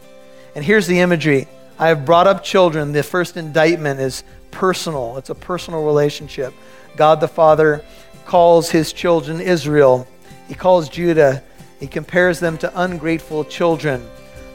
And 0.55 0.63
here's 0.63 0.87
the 0.87 0.99
imagery 0.99 1.47
I 1.79 1.89
have 1.89 2.05
brought 2.05 2.27
up 2.27 2.43
children. 2.43 2.91
The 2.91 3.03
first 3.03 3.37
indictment 3.37 3.99
is 3.99 4.23
personal, 4.51 5.17
it's 5.17 5.29
a 5.29 5.35
personal 5.35 5.83
relationship. 5.85 6.53
God 6.95 7.21
the 7.21 7.27
Father 7.27 7.85
calls 8.27 8.69
his 8.69 8.91
children 8.91 9.39
Israel, 9.39 10.05
he 10.49 10.53
calls 10.53 10.89
Judah 10.89 11.41
He 11.79 11.87
compares 11.87 12.39
them 12.39 12.57
to 12.57 12.81
ungrateful 12.81 13.45
children. 13.45 14.05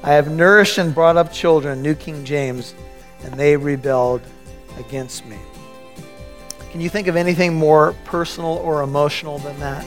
I 0.03 0.13
have 0.15 0.31
nourished 0.31 0.79
and 0.79 0.93
brought 0.93 1.17
up 1.17 1.33
children, 1.33 1.81
New 1.81 1.95
King 1.95 2.25
James, 2.25 2.75
and 3.23 3.33
they 3.35 3.57
rebelled 3.57 4.21
against 4.77 5.25
me. 5.27 5.39
Can 6.73 6.81
you 6.81 6.89
think 6.89 7.07
of 7.07 7.15
anything 7.15 7.55
more 7.55 7.95
personal 8.05 8.55
or 8.59 8.83
emotional 8.83 9.39
than 9.39 9.59
that? 9.61 9.87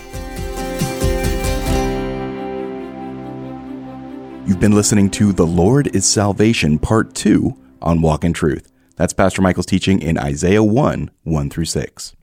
You've 4.47 4.61
been 4.61 4.75
listening 4.75 5.09
to 5.11 5.33
The 5.33 5.45
Lord 5.45 5.93
is 5.93 6.05
Salvation, 6.05 6.79
Part 6.79 7.13
2 7.15 7.53
on 7.81 8.01
Walk 8.01 8.23
in 8.23 8.31
Truth. 8.31 8.71
That's 8.95 9.11
Pastor 9.11 9.41
Michael's 9.41 9.65
teaching 9.65 10.01
in 10.01 10.17
Isaiah 10.17 10.63
1 10.63 11.11
1 11.23 11.49
through 11.49 11.65
6. 11.65 12.15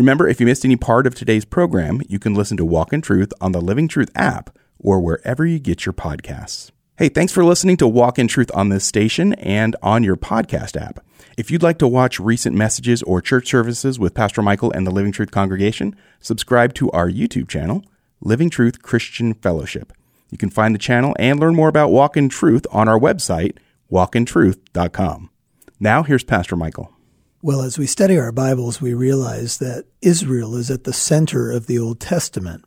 Remember, 0.00 0.26
if 0.26 0.40
you 0.40 0.46
missed 0.46 0.64
any 0.64 0.76
part 0.76 1.06
of 1.06 1.14
today's 1.14 1.44
program, 1.44 2.00
you 2.08 2.18
can 2.18 2.32
listen 2.32 2.56
to 2.56 2.64
Walk 2.64 2.94
in 2.94 3.02
Truth 3.02 3.34
on 3.38 3.52
the 3.52 3.60
Living 3.60 3.86
Truth 3.86 4.08
app 4.14 4.48
or 4.78 4.98
wherever 4.98 5.44
you 5.44 5.58
get 5.58 5.84
your 5.84 5.92
podcasts. 5.92 6.70
Hey, 6.96 7.10
thanks 7.10 7.34
for 7.34 7.44
listening 7.44 7.76
to 7.76 7.86
Walk 7.86 8.18
in 8.18 8.26
Truth 8.26 8.50
on 8.54 8.70
this 8.70 8.82
station 8.82 9.34
and 9.34 9.76
on 9.82 10.02
your 10.02 10.16
podcast 10.16 10.80
app. 10.80 11.04
If 11.36 11.50
you'd 11.50 11.62
like 11.62 11.76
to 11.80 11.86
watch 11.86 12.18
recent 12.18 12.56
messages 12.56 13.02
or 13.02 13.20
church 13.20 13.50
services 13.50 13.98
with 13.98 14.14
Pastor 14.14 14.40
Michael 14.40 14.72
and 14.72 14.86
the 14.86 14.90
Living 14.90 15.12
Truth 15.12 15.32
congregation, 15.32 15.94
subscribe 16.18 16.72
to 16.76 16.90
our 16.92 17.10
YouTube 17.10 17.48
channel, 17.48 17.84
Living 18.22 18.48
Truth 18.48 18.80
Christian 18.80 19.34
Fellowship. 19.34 19.92
You 20.30 20.38
can 20.38 20.48
find 20.48 20.74
the 20.74 20.78
channel 20.78 21.14
and 21.18 21.38
learn 21.38 21.54
more 21.54 21.68
about 21.68 21.92
Walk 21.92 22.16
in 22.16 22.30
Truth 22.30 22.66
on 22.72 22.88
our 22.88 22.98
website, 22.98 23.58
walkintruth.com. 23.92 25.28
Now, 25.78 26.02
here's 26.04 26.24
Pastor 26.24 26.56
Michael. 26.56 26.90
Well, 27.42 27.62
as 27.62 27.78
we 27.78 27.86
study 27.86 28.18
our 28.18 28.32
Bibles, 28.32 28.82
we 28.82 28.92
realize 28.92 29.56
that 29.58 29.86
Israel 30.02 30.56
is 30.56 30.70
at 30.70 30.84
the 30.84 30.92
center 30.92 31.50
of 31.50 31.66
the 31.66 31.78
Old 31.78 31.98
Testament. 31.98 32.66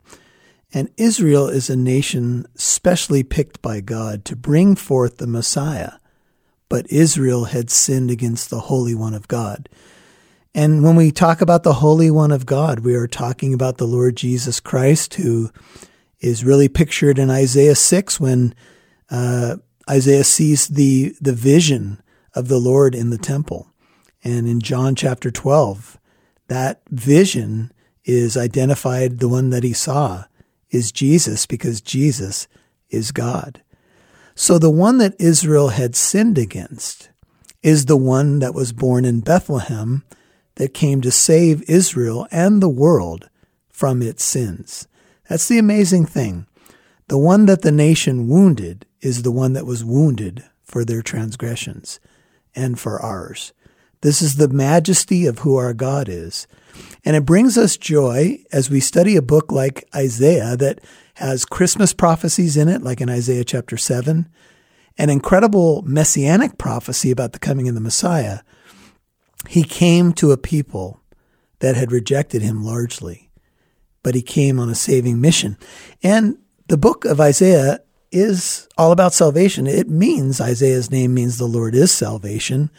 And 0.73 0.89
Israel 0.97 1.47
is 1.47 1.69
a 1.69 1.75
nation 1.75 2.47
specially 2.55 3.21
picked 3.21 3.61
by 3.61 3.81
God 3.81 4.25
to 4.25 4.35
bring 4.35 4.75
forth 4.75 5.17
the 5.17 5.27
Messiah. 5.27 5.91
But 6.69 6.91
Israel 6.91 7.45
had 7.45 7.69
sinned 7.69 8.09
against 8.09 8.49
the 8.49 8.61
Holy 8.61 8.95
One 8.95 9.13
of 9.13 9.27
God. 9.27 9.69
And 10.55 10.83
when 10.83 10.95
we 10.95 11.11
talk 11.11 11.39
about 11.39 11.61
the 11.61 11.73
Holy 11.73 12.09
One 12.09 12.31
of 12.31 12.47
God, 12.47 12.79
we 12.79 12.95
are 12.95 13.05
talking 13.05 13.53
about 13.53 13.77
the 13.77 13.85
Lord 13.85 14.15
Jesus 14.15 14.59
Christ, 14.59 15.13
who 15.13 15.51
is 16.19 16.43
really 16.43 16.67
pictured 16.67 17.19
in 17.19 17.29
Isaiah 17.29 17.75
6 17.75 18.19
when 18.19 18.55
uh, 19.11 19.57
Isaiah 19.87 20.23
sees 20.23 20.67
the, 20.67 21.15
the 21.21 21.33
vision 21.33 22.01
of 22.33 22.47
the 22.47 22.59
Lord 22.59 22.95
in 22.95 23.11
the 23.11 23.19
temple. 23.19 23.69
And 24.23 24.47
in 24.47 24.61
John 24.61 24.95
chapter 24.95 25.31
12, 25.31 25.99
that 26.47 26.81
vision 26.89 27.71
is 28.05 28.37
identified, 28.37 29.19
the 29.19 29.29
one 29.29 29.49
that 29.49 29.63
he 29.63 29.73
saw 29.73 30.25
is 30.69 30.91
Jesus 30.91 31.45
because 31.45 31.81
Jesus 31.81 32.47
is 32.89 33.11
God. 33.11 33.61
So 34.35 34.57
the 34.57 34.69
one 34.69 34.97
that 34.97 35.19
Israel 35.19 35.69
had 35.69 35.95
sinned 35.95 36.37
against 36.37 37.09
is 37.61 37.85
the 37.85 37.97
one 37.97 38.39
that 38.39 38.53
was 38.53 38.73
born 38.73 39.05
in 39.05 39.21
Bethlehem 39.21 40.03
that 40.55 40.73
came 40.73 41.01
to 41.01 41.11
save 41.11 41.67
Israel 41.69 42.27
and 42.31 42.61
the 42.61 42.69
world 42.69 43.29
from 43.69 44.01
its 44.01 44.23
sins. 44.23 44.87
That's 45.29 45.47
the 45.47 45.57
amazing 45.57 46.05
thing. 46.05 46.47
The 47.07 47.17
one 47.17 47.45
that 47.45 47.61
the 47.61 47.71
nation 47.71 48.27
wounded 48.27 48.85
is 49.01 49.23
the 49.23 49.31
one 49.31 49.53
that 49.53 49.65
was 49.65 49.83
wounded 49.83 50.43
for 50.63 50.83
their 50.85 51.01
transgressions 51.01 51.99
and 52.55 52.79
for 52.79 53.01
ours. 53.01 53.53
This 54.03 54.21
is 54.21 54.35
the 54.35 54.47
majesty 54.47 55.25
of 55.25 55.39
who 55.39 55.57
our 55.57 55.73
God 55.73 56.07
is. 56.07 56.47
And 57.03 57.15
it 57.15 57.25
brings 57.25 57.57
us 57.57 57.75
joy 57.75 58.43
as 58.53 58.69
we 58.69 58.79
study 58.79 59.15
a 59.15 59.21
book 59.21 59.51
like 59.51 59.89
Isaiah 59.95 60.55
that 60.55 60.79
has 61.15 61.45
Christmas 61.45 61.91
prophecies 61.91 62.55
in 62.55 62.69
it, 62.69 62.83
like 62.83 63.01
in 63.01 63.09
Isaiah 63.09 63.43
chapter 63.43 63.75
7, 63.75 64.29
an 64.97 65.09
incredible 65.09 65.81
messianic 65.81 66.57
prophecy 66.57 67.09
about 67.11 67.33
the 67.33 67.39
coming 67.39 67.67
of 67.67 67.75
the 67.75 67.81
Messiah. 67.81 68.39
He 69.49 69.63
came 69.63 70.13
to 70.13 70.31
a 70.31 70.37
people 70.37 71.01
that 71.59 71.75
had 71.75 71.91
rejected 71.91 72.43
him 72.43 72.63
largely 72.63 73.31
but 74.03 74.15
he 74.15 74.21
came 74.21 74.59
on 74.59 74.69
a 74.69 74.75
saving 74.75 75.19
mission. 75.19 75.57
And 76.03 76.37
the 76.67 76.77
book 76.77 77.05
of 77.05 77.19
Isaiah 77.19 77.79
is 78.11 78.67
all 78.77 78.91
about 78.91 79.13
salvation. 79.13 79.65
It 79.65 79.89
means, 79.89 80.39
Isaiah's 80.39 80.91
name 80.91 81.13
means 81.13 81.37
the 81.37 81.45
Lord 81.45 81.73
is 81.73 81.91
salvation. 81.91 82.69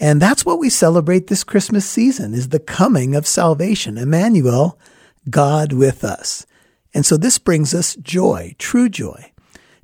And 0.00 0.20
that's 0.20 0.46
what 0.46 0.58
we 0.58 0.70
celebrate 0.70 1.26
this 1.26 1.44
Christmas 1.44 1.88
season 1.88 2.32
is 2.32 2.48
the 2.48 2.58
coming 2.58 3.14
of 3.14 3.26
salvation. 3.26 3.98
Emmanuel, 3.98 4.78
God 5.28 5.74
with 5.74 6.02
us. 6.02 6.46
And 6.94 7.04
so 7.04 7.18
this 7.18 7.38
brings 7.38 7.74
us 7.74 7.94
joy, 7.96 8.56
true 8.58 8.88
joy. 8.88 9.32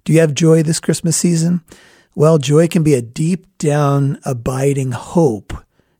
Do 0.04 0.14
you 0.14 0.20
have 0.20 0.34
joy 0.34 0.62
this 0.62 0.80
Christmas 0.80 1.18
season? 1.18 1.62
Well, 2.14 2.38
joy 2.38 2.66
can 2.66 2.82
be 2.82 2.94
a 2.94 3.02
deep 3.02 3.58
down 3.58 4.18
abiding 4.24 4.92
hope 4.92 5.52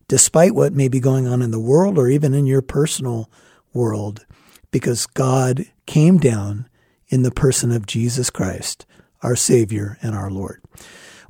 despite 0.07 0.55
what 0.55 0.73
may 0.73 0.87
be 0.87 0.99
going 0.99 1.27
on 1.27 1.43
in 1.43 1.51
the 1.51 1.59
world 1.59 1.97
or 1.97 2.07
even 2.07 2.33
in 2.33 2.47
your 2.47 2.63
personal 2.63 3.29
world 3.71 4.25
because 4.71 5.05
God 5.05 5.65
came 5.85 6.17
down 6.17 6.67
in 7.09 7.21
the 7.21 7.31
person 7.31 7.71
of 7.71 7.85
Jesus 7.85 8.29
Christ, 8.29 8.85
our 9.21 9.35
Savior 9.35 9.97
and 10.01 10.15
our 10.15 10.31
Lord. 10.31 10.61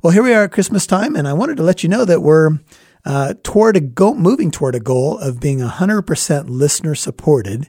Well, 0.00 0.12
here 0.12 0.22
we 0.22 0.32
are 0.32 0.44
at 0.44 0.52
Christmas 0.52 0.86
time, 0.86 1.16
and 1.16 1.26
I 1.26 1.32
wanted 1.32 1.56
to 1.56 1.64
let 1.64 1.82
you 1.82 1.88
know 1.88 2.04
that 2.04 2.22
we're 2.22 2.60
uh, 3.04 3.34
toward 3.42 3.76
a 3.76 3.80
go- 3.80 4.14
moving 4.14 4.52
toward 4.52 4.76
a 4.76 4.80
goal 4.80 5.18
of 5.18 5.40
being 5.40 5.58
100% 5.58 6.44
listener 6.48 6.94
supported. 6.94 7.68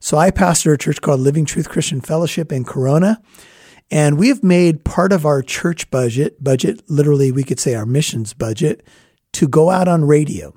So 0.00 0.16
I 0.16 0.30
pastor 0.30 0.72
a 0.72 0.78
church 0.78 1.02
called 1.02 1.20
Living 1.20 1.44
Truth 1.44 1.68
Christian 1.68 2.00
Fellowship 2.00 2.50
in 2.50 2.64
Corona, 2.64 3.20
and 3.90 4.18
we 4.18 4.28
have 4.28 4.42
made 4.42 4.86
part 4.86 5.12
of 5.12 5.26
our 5.26 5.42
church 5.42 5.90
budget, 5.90 6.42
budget, 6.42 6.80
literally 6.88 7.30
we 7.30 7.44
could 7.44 7.60
say 7.60 7.74
our 7.74 7.84
missions 7.84 8.32
budget, 8.32 8.82
to 9.34 9.46
go 9.46 9.68
out 9.68 9.86
on 9.86 10.06
radio 10.06 10.54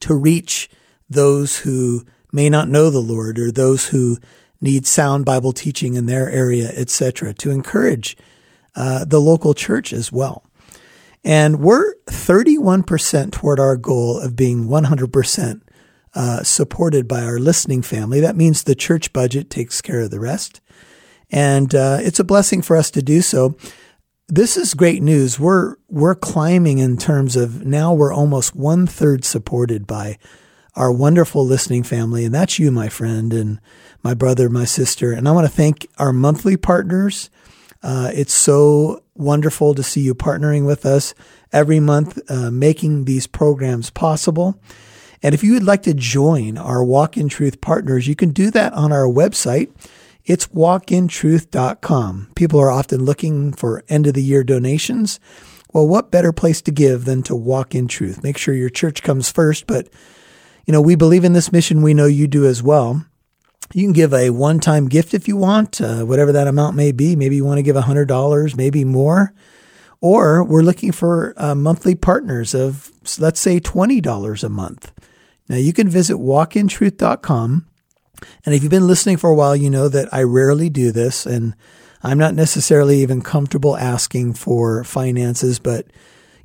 to 0.00 0.14
reach 0.14 0.68
those 1.08 1.60
who 1.60 2.04
may 2.32 2.50
not 2.50 2.68
know 2.68 2.90
the 2.90 2.98
Lord 2.98 3.38
or 3.38 3.50
those 3.50 3.88
who 3.88 4.18
need 4.60 4.86
sound 4.86 5.24
Bible 5.24 5.54
teaching 5.54 5.94
in 5.94 6.04
their 6.04 6.28
area, 6.28 6.68
etc., 6.68 7.32
to 7.32 7.50
encourage 7.50 8.14
uh, 8.78 9.04
the 9.04 9.20
local 9.20 9.54
church 9.54 9.92
as 9.92 10.12
well. 10.12 10.44
And 11.24 11.58
we're 11.58 11.96
31% 12.06 13.32
toward 13.32 13.58
our 13.58 13.76
goal 13.76 14.20
of 14.20 14.36
being 14.36 14.68
100% 14.68 15.62
uh, 16.14 16.42
supported 16.44 17.08
by 17.08 17.24
our 17.24 17.40
listening 17.40 17.82
family. 17.82 18.20
That 18.20 18.36
means 18.36 18.62
the 18.62 18.76
church 18.76 19.12
budget 19.12 19.50
takes 19.50 19.82
care 19.82 20.02
of 20.02 20.12
the 20.12 20.20
rest. 20.20 20.60
And 21.28 21.74
uh, 21.74 21.98
it's 22.00 22.20
a 22.20 22.24
blessing 22.24 22.62
for 22.62 22.76
us 22.76 22.92
to 22.92 23.02
do 23.02 23.20
so. 23.20 23.56
This 24.28 24.56
is 24.56 24.74
great 24.74 25.02
news. 25.02 25.40
We're 25.40 25.74
we're 25.88 26.14
climbing 26.14 26.78
in 26.78 26.98
terms 26.98 27.34
of 27.34 27.66
now 27.66 27.92
we're 27.92 28.12
almost 28.12 28.54
one 28.54 28.86
third 28.86 29.24
supported 29.24 29.86
by 29.86 30.18
our 30.74 30.92
wonderful 30.92 31.44
listening 31.44 31.82
family. 31.82 32.24
And 32.24 32.34
that's 32.34 32.58
you, 32.58 32.70
my 32.70 32.88
friend, 32.88 33.32
and 33.32 33.60
my 34.04 34.14
brother, 34.14 34.48
my 34.48 34.66
sister. 34.66 35.12
And 35.12 35.26
I 35.26 35.32
want 35.32 35.46
to 35.46 35.52
thank 35.52 35.88
our 35.98 36.12
monthly 36.12 36.56
partners. 36.56 37.28
Uh, 37.82 38.10
it's 38.12 38.32
so 38.32 39.02
wonderful 39.14 39.74
to 39.74 39.82
see 39.82 40.00
you 40.00 40.14
partnering 40.14 40.66
with 40.66 40.84
us 40.84 41.14
every 41.52 41.80
month, 41.80 42.18
uh, 42.30 42.50
making 42.50 43.04
these 43.04 43.26
programs 43.26 43.90
possible. 43.90 44.60
And 45.22 45.34
if 45.34 45.42
you 45.42 45.52
would 45.54 45.64
like 45.64 45.82
to 45.82 45.94
join 45.94 46.56
our 46.58 46.84
Walk 46.84 47.16
in 47.16 47.28
Truth 47.28 47.60
partners, 47.60 48.06
you 48.06 48.14
can 48.14 48.30
do 48.30 48.50
that 48.52 48.72
on 48.72 48.92
our 48.92 49.06
website. 49.06 49.70
It's 50.24 50.46
walkintruth.com. 50.48 52.32
People 52.34 52.60
are 52.60 52.70
often 52.70 53.04
looking 53.04 53.52
for 53.52 53.82
end 53.88 54.06
of 54.06 54.14
the 54.14 54.22
year 54.22 54.44
donations. 54.44 55.18
Well, 55.72 55.88
what 55.88 56.10
better 56.10 56.32
place 56.32 56.62
to 56.62 56.70
give 56.70 57.04
than 57.04 57.22
to 57.24 57.34
walk 57.34 57.74
in 57.74 57.88
truth? 57.88 58.22
Make 58.22 58.38
sure 58.38 58.54
your 58.54 58.70
church 58.70 59.02
comes 59.02 59.30
first, 59.30 59.66
but 59.66 59.88
you 60.66 60.72
know, 60.72 60.82
we 60.82 60.96
believe 60.96 61.24
in 61.24 61.32
this 61.32 61.50
mission. 61.50 61.82
We 61.82 61.94
know 61.94 62.06
you 62.06 62.26
do 62.26 62.44
as 62.44 62.62
well. 62.62 63.06
You 63.74 63.84
can 63.84 63.92
give 63.92 64.14
a 64.14 64.30
one 64.30 64.60
time 64.60 64.88
gift 64.88 65.14
if 65.14 65.28
you 65.28 65.36
want, 65.36 65.80
uh, 65.80 66.04
whatever 66.04 66.32
that 66.32 66.46
amount 66.46 66.76
may 66.76 66.92
be. 66.92 67.16
Maybe 67.16 67.36
you 67.36 67.44
want 67.44 67.58
to 67.58 67.62
give 67.62 67.76
$100, 67.76 68.56
maybe 68.56 68.84
more. 68.84 69.34
Or 70.00 70.44
we're 70.44 70.62
looking 70.62 70.92
for 70.92 71.34
uh, 71.36 71.54
monthly 71.54 71.94
partners 71.94 72.54
of, 72.54 72.92
let's 73.18 73.40
say, 73.40 73.60
$20 73.60 74.44
a 74.44 74.48
month. 74.48 74.92
Now 75.48 75.56
you 75.56 75.72
can 75.72 75.88
visit 75.88 76.16
walkintruth.com. 76.16 77.66
And 78.44 78.54
if 78.54 78.62
you've 78.62 78.70
been 78.70 78.86
listening 78.86 79.16
for 79.16 79.30
a 79.30 79.34
while, 79.34 79.56
you 79.56 79.70
know 79.70 79.88
that 79.88 80.12
I 80.12 80.22
rarely 80.22 80.70
do 80.70 80.92
this 80.92 81.26
and 81.26 81.54
I'm 82.02 82.18
not 82.18 82.34
necessarily 82.34 83.00
even 83.00 83.22
comfortable 83.22 83.76
asking 83.76 84.34
for 84.34 84.84
finances, 84.84 85.58
but 85.58 85.86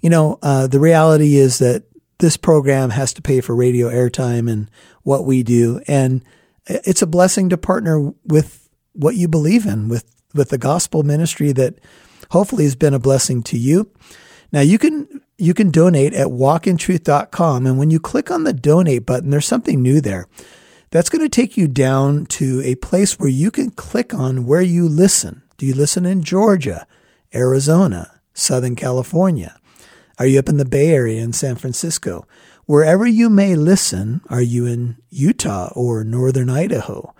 you 0.02 0.10
know, 0.10 0.40
uh, 0.42 0.68
the 0.68 0.80
reality 0.80 1.36
is 1.36 1.60
that 1.60 1.84
this 2.20 2.38
program 2.38 2.90
has 2.90 3.14
to 3.14 3.22
pay 3.22 3.42
for 3.42 3.56
radio 3.56 3.90
airtime 3.90 4.52
and 4.52 4.70
what 5.04 5.26
we 5.26 5.44
do. 5.44 5.82
And 5.88 6.24
it's 6.66 7.02
a 7.02 7.08
blessing 7.08 7.50
to 7.50 7.58
partner 7.58 8.14
with 8.26 8.70
what 8.94 9.16
you 9.16 9.28
believe 9.28 9.66
in, 9.66 9.90
with, 9.90 10.06
with 10.34 10.50
the 10.50 10.58
gospel 10.58 11.04
ministry 11.04 11.52
that 11.54 11.80
hopefully 12.32 12.64
has 12.64 12.76
been 12.76 12.94
a 12.94 13.00
blessing 13.00 13.44
to 13.44 13.58
you. 13.58 13.92
Now 14.52 14.62
you 14.62 14.78
can, 14.78 15.22
you 15.38 15.54
can 15.54 15.72
donate 15.72 16.14
at 16.14 16.28
walkintruth.com. 16.28 17.66
And 17.66 17.78
when 17.78 17.90
you 17.90 18.00
click 18.00 18.32
on 18.32 18.44
the 18.44 18.54
donate 18.54 19.06
button, 19.06 19.30
there's 19.30 19.48
something 19.48 19.82
new 19.82 20.00
there. 20.00 20.28
That's 20.92 21.10
going 21.10 21.24
to 21.24 21.30
take 21.30 21.58
you 21.58 21.68
down 21.68 22.28
to 22.28 22.62
a 22.64 22.76
place 22.76 23.18
where 23.18 23.30
you 23.30 23.50
can 23.50 23.72
click 23.72 24.14
on 24.14 24.46
where 24.46 24.62
you 24.62 24.88
listen. 24.88 25.42
Do 25.58 25.66
you 25.66 25.74
listen 25.74 26.06
in 26.06 26.24
Georgia, 26.24 26.86
Arizona, 27.34 28.22
Southern 28.36 28.76
California? 28.76 29.60
Are 30.20 30.28
you 30.28 30.38
up 30.38 30.50
in 30.50 30.58
the 30.58 30.66
Bay 30.66 30.90
Area 30.90 31.22
in 31.22 31.34
San 31.34 31.56
Francisco? 31.56 32.28
Wherever 32.66 33.06
you 33.06 33.30
may 33.30 33.56
listen, 33.56 34.22
are 34.30 34.42
you 34.42 34.66
in 34.66 34.98
Utah 35.10 35.72
or 35.76 36.04
Northern 36.04 36.50
Idaho? 36.50 37.14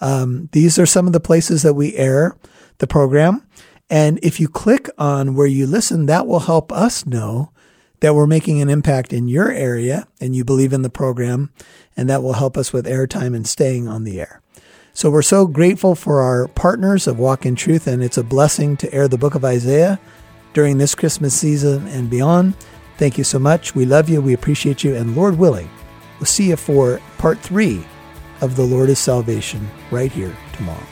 Um, 0.00 0.48
these 0.52 0.78
are 0.78 0.86
some 0.86 1.06
of 1.06 1.12
the 1.12 1.20
places 1.20 1.62
that 1.62 1.74
we 1.74 1.94
air 1.96 2.36
the 2.78 2.86
program. 2.86 3.46
And 3.90 4.18
if 4.22 4.38
you 4.38 4.48
click 4.48 4.88
on 4.98 5.34
where 5.34 5.46
you 5.46 5.66
listen, 5.66 6.06
that 6.06 6.26
will 6.26 6.40
help 6.40 6.72
us 6.72 7.06
know 7.06 7.52
that 8.00 8.14
we're 8.14 8.26
making 8.26 8.60
an 8.60 8.68
impact 8.68 9.12
in 9.12 9.28
your 9.28 9.50
area 9.50 10.06
and 10.20 10.34
you 10.36 10.44
believe 10.44 10.72
in 10.72 10.82
the 10.82 10.90
program. 10.90 11.50
And 11.96 12.08
that 12.08 12.22
will 12.22 12.34
help 12.34 12.56
us 12.56 12.72
with 12.72 12.86
airtime 12.86 13.34
and 13.34 13.46
staying 13.46 13.88
on 13.88 14.04
the 14.04 14.20
air. 14.20 14.40
So 14.94 15.10
we're 15.10 15.22
so 15.22 15.46
grateful 15.46 15.94
for 15.94 16.20
our 16.20 16.48
partners 16.48 17.06
of 17.06 17.20
Walk 17.20 17.46
in 17.46 17.54
Truth, 17.54 17.86
and 17.86 18.02
it's 18.02 18.18
a 18.18 18.24
blessing 18.24 18.76
to 18.78 18.92
air 18.92 19.06
the 19.06 19.16
book 19.16 19.36
of 19.36 19.44
Isaiah 19.44 20.00
during 20.54 20.78
this 20.78 20.96
Christmas 20.96 21.34
season 21.34 21.86
and 21.86 22.10
beyond. 22.10 22.54
Thank 22.98 23.16
you 23.16 23.24
so 23.24 23.38
much. 23.38 23.76
We 23.76 23.86
love 23.86 24.08
you. 24.08 24.20
We 24.20 24.34
appreciate 24.34 24.82
you. 24.82 24.96
And 24.96 25.16
Lord 25.16 25.38
willing, 25.38 25.70
we'll 26.18 26.26
see 26.26 26.48
you 26.48 26.56
for 26.56 27.00
part 27.16 27.38
three 27.38 27.86
of 28.40 28.56
The 28.56 28.64
Lord 28.64 28.88
is 28.88 28.98
Salvation 28.98 29.68
right 29.92 30.10
here 30.10 30.36
tomorrow. 30.52 30.86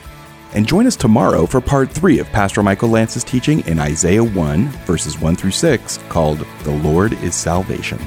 And 0.55 0.67
join 0.67 0.87
us 0.87 0.95
tomorrow 0.95 1.47
for 1.47 1.61
part 1.61 1.91
three 1.91 2.21
of 2.21 2.29
Pastor 2.29 2.63
Michael 2.63 2.89
Lance's 2.89 3.25
teaching 3.25 3.67
in 3.67 3.81
Isaiah 3.81 4.23
1, 4.23 4.69
verses 4.87 5.21
1 5.21 5.35
through 5.35 5.51
6, 5.51 5.99
called 6.09 6.47
The 6.63 6.71
Lord 6.71 7.13
is 7.15 7.35
Salvation. 7.35 7.99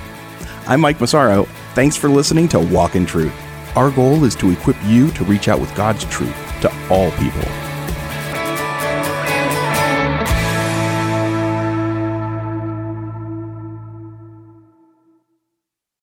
I'm 0.66 0.80
Mike 0.80 1.02
Massaro. 1.02 1.44
Thanks 1.76 1.98
for 1.98 2.10
listening 2.10 2.48
to 2.50 2.60
Walk 2.60 2.96
in 2.96 3.06
Truth. 3.06 3.34
Our 3.76 3.92
goal 3.92 4.24
is 4.24 4.36
to 4.36 4.50
equip 4.50 4.78
you 4.86 5.12
to 5.12 5.26
reach 5.26 5.50
out 5.50 5.60
with 5.60 5.76
God's 5.76 6.06
truth 6.06 6.36
to 6.62 6.72
all 6.90 7.12
people. 7.12 7.69